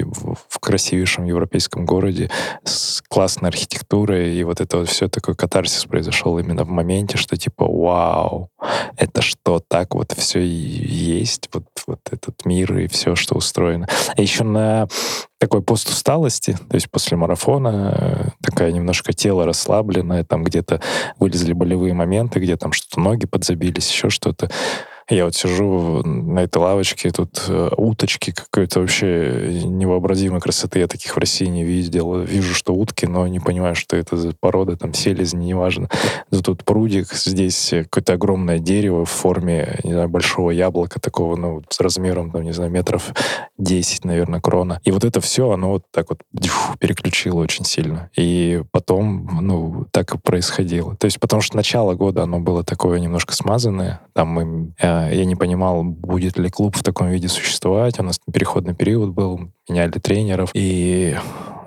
[0.00, 2.30] в красивейшем европейском городе
[2.64, 7.36] с классной архитектурой, и вот это вот все такой катарсис произошел именно в моменте, что
[7.36, 8.48] типа, вау,
[8.96, 13.86] это что, так вот все и есть, вот, вот этот мир и все, что устроено.
[14.16, 14.88] А еще на
[15.38, 20.80] такой пост усталости, то есть после марафона э, такая немножко тело расслабленное, там где-то
[21.18, 24.50] вылезли болевые моменты, где там что-то ноги подзабились, еще что-то.
[25.12, 30.78] Я вот сижу на этой лавочке, тут э, уточки какой-то вообще невообразимой красоты.
[30.78, 32.20] Я таких в России не видел.
[32.20, 35.90] Вижу, что утки, но не понимаю, что это за порода, там селезни, неважно.
[36.42, 41.78] Тут прудик, здесь какое-то огромное дерево в форме, не знаю, большого яблока такого, ну, с
[41.80, 43.12] размером, там, не знаю, метров
[43.58, 44.80] 10, наверное, крона.
[44.84, 48.08] И вот это все, оно вот так вот дюх, переключило очень сильно.
[48.16, 50.96] И потом, ну, так и происходило.
[50.96, 54.00] То есть потому что начало года оно было такое немножко смазанное.
[54.14, 57.98] Там мы э, я не понимал, будет ли клуб в таком виде существовать.
[57.98, 60.50] У нас переходный период был, меняли тренеров.
[60.54, 61.16] И,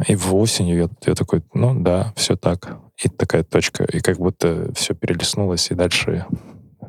[0.08, 2.78] и в осенью я, я такой, ну да, все так.
[3.04, 3.84] И такая точка.
[3.84, 6.26] И как будто все перелеснулось, и дальше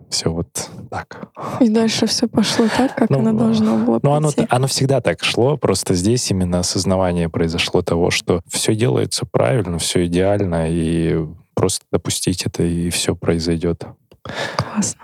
[0.09, 0.49] все вот
[0.91, 1.29] так.
[1.61, 5.23] И дальше все пошло так, как ну, оно должно было Ну, оно, оно всегда так
[5.25, 11.85] шло, просто здесь именно осознавание произошло того, что все делается правильно, все идеально, и просто
[11.91, 13.85] допустить это, и все произойдет.
[14.57, 15.01] Классно.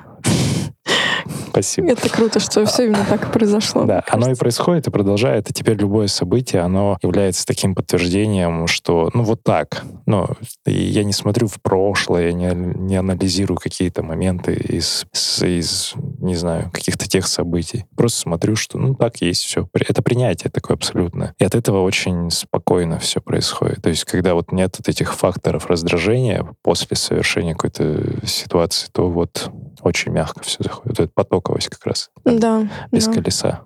[1.52, 1.88] Спасибо.
[1.90, 3.84] Это круто, что все именно так и произошло.
[3.84, 5.50] Да, оно и происходит, и продолжает.
[5.50, 9.84] И теперь любое событие, оно является таким подтверждением, что, ну, вот так.
[10.06, 10.28] Ну,
[10.64, 15.04] я не смотрю в прошлое, я не, не анализирую какие-то моменты из,
[15.42, 17.84] из, не знаю, каких-то тех событий.
[17.96, 19.68] Просто смотрю, что, ну, так есть все.
[19.74, 21.34] Это принятие такое абсолютно.
[21.38, 23.82] И от этого очень спокойно все происходит.
[23.82, 29.50] То есть, когда вот нет вот этих факторов раздражения после совершения какой-то ситуации, то вот
[29.82, 31.00] очень мягко все заходит.
[31.00, 32.10] Это потоковость как раз.
[32.24, 32.68] Да.
[32.90, 33.12] Без да.
[33.12, 33.64] колеса.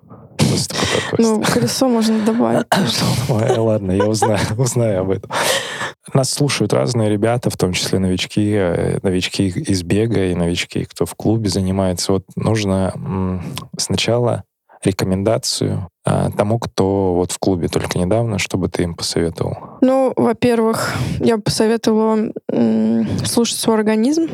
[1.17, 2.65] Ну, колесо можно добавить.
[3.57, 5.31] Ладно, я узнаю, узнаю об этом.
[6.13, 11.05] Нас слушают разные ребята, в том числе новички, э, новички из бега и новички, кто
[11.05, 12.13] в клубе занимается.
[12.13, 13.41] Вот нужно
[13.77, 14.43] сначала
[14.83, 19.57] рекомендацию а, тому, кто вот в клубе только недавно, чтобы ты им посоветовал?
[19.81, 22.31] Ну, во-первых, я бы посоветовала
[23.25, 24.27] слушать свой организм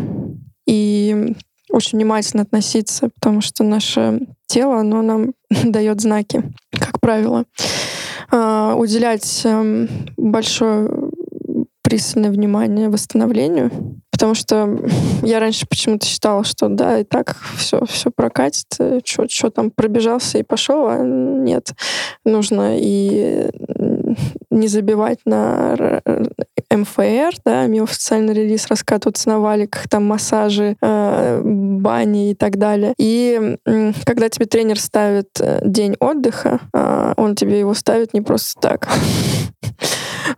[0.67, 1.35] и
[1.73, 7.45] очень внимательно относиться, потому что наше тело, оно нам дает знаки, как правило.
[8.31, 10.89] А, уделять эм, большое
[11.81, 13.71] пристальное внимание восстановлению,
[14.11, 14.79] потому что
[15.23, 18.67] я раньше почему-то считала, что да, и так все, все прокатит,
[19.03, 21.73] что там пробежался и пошел, а нет,
[22.23, 23.49] нужно и
[24.49, 26.01] не забивать на
[26.71, 32.93] МФР, да, миофициальный релиз, раскатываться на валиках, там массажи, э, бани и так далее.
[32.97, 38.21] И э, когда тебе тренер ставит э, день отдыха, э, он тебе его ставит не
[38.21, 38.89] просто так.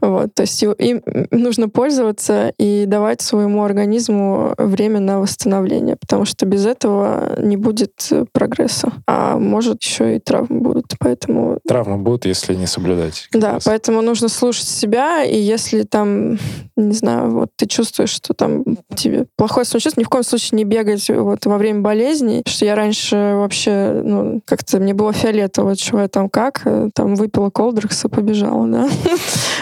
[0.01, 1.01] Вот, то есть им
[1.32, 8.11] нужно пользоваться и давать своему организму время на восстановление, потому что без этого не будет
[8.32, 8.91] прогресса.
[9.07, 11.59] А может еще и травмы будут, поэтому...
[11.67, 13.28] Травмы будут, если не соблюдать.
[13.32, 13.59] Да.
[13.66, 16.38] Поэтому нужно слушать себя, и если там,
[16.76, 18.63] не знаю, вот ты чувствуешь, что там
[18.95, 22.76] тебе плохое самочувствие, ни в коем случае не бегать вот во время болезни, что я
[22.76, 28.09] раньше вообще, ну, как-то мне было фиолетово, чего я там как, э, там выпила колдрекса,
[28.09, 28.89] побежала, да.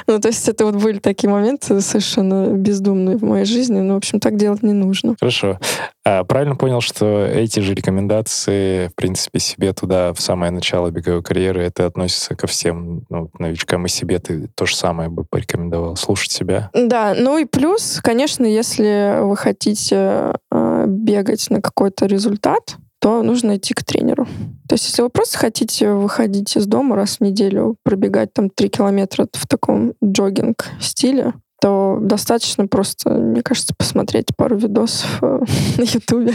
[0.05, 3.79] Ну, то есть это вот были такие моменты совершенно бездумные в моей жизни.
[3.79, 5.15] Но, в общем, так делать не нужно.
[5.19, 5.59] Хорошо.
[6.05, 11.23] А, правильно понял, что эти же рекомендации, в принципе, себе туда в самое начало беговой
[11.23, 15.95] карьеры, это относится ко всем ну, новичкам и себе ты то же самое бы порекомендовал,
[15.95, 16.69] слушать себя?
[16.73, 23.57] Да, ну и плюс, конечно, если вы хотите э, бегать на какой-то результат, то нужно
[23.57, 24.25] идти к тренеру.
[24.69, 28.69] То есть, если вы просто хотите выходить из дома раз в неделю, пробегать там 3
[28.69, 31.33] километра в таком джогинг-стиле,
[31.63, 35.39] то достаточно просто, мне кажется, посмотреть пару видосов э,
[35.77, 36.33] на Ютубе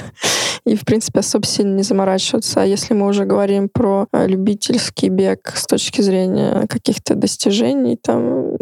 [0.65, 2.63] и, в принципе, особо сильно не заморачиваться.
[2.63, 8.57] А если мы уже говорим про э, любительский бег с точки зрения каких-то достижений там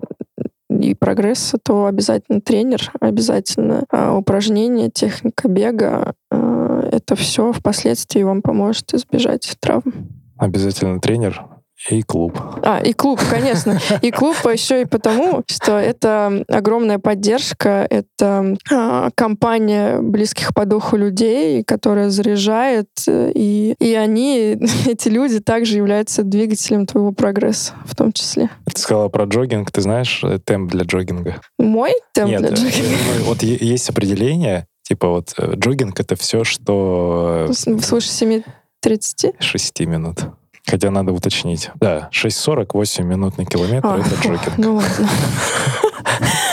[0.69, 8.93] и прогресса, то обязательно тренер, обязательно а, упражнения, техника бега, это все впоследствии вам поможет
[8.93, 10.11] избежать травм.
[10.37, 11.56] Обязательно тренер.
[11.91, 12.39] И клуб.
[12.63, 13.79] А, и клуб, конечно.
[14.01, 20.97] И клуб еще и потому, что это огромная поддержка, это а, компания близких по духу
[20.97, 28.13] людей, которая заряжает, и, и они, эти люди, также являются двигателем твоего прогресса в том
[28.13, 28.49] числе.
[28.73, 29.71] Ты сказала про джогинг.
[29.71, 31.41] Ты знаешь э, темп для джогинга?
[31.59, 32.97] Мой темп Нет, для э, джогинга?
[33.19, 38.45] ну, вот есть определение, типа вот э, джогинг— это все, что Слушай,
[38.83, 39.35] 7.30?
[39.39, 40.21] 6 минут.
[40.69, 41.71] Хотя надо уточнить.
[41.77, 44.59] Да, 6.48 минут на километр А, это фу, джогинг.
[44.59, 45.09] Ну ладно.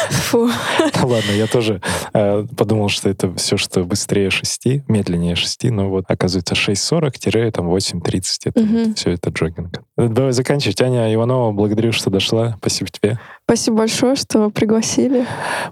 [0.09, 0.49] Фу.
[1.01, 1.81] Ладно, я тоже
[2.13, 8.59] э, подумал, что это все, что быстрее 6, медленнее 6, но вот оказывается 6.40-8.30 это
[8.59, 8.95] Мгм.
[8.95, 9.81] все это джогинг.
[9.97, 10.81] Давай заканчивать.
[10.81, 12.55] Аня Иванова, благодарю, что дошла.
[12.59, 13.19] Спасибо тебе.
[13.45, 15.25] Спасибо большое, что пригласили.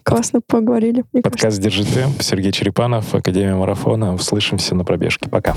[0.03, 1.03] Классно поговорили.
[1.11, 1.47] мне кажется.
[1.47, 2.21] Подкаст «Держи темп».
[2.21, 4.13] Сергей Черепанов, Академия марафона.
[4.13, 5.27] Услышимся на пробежке.
[5.29, 5.55] Пока.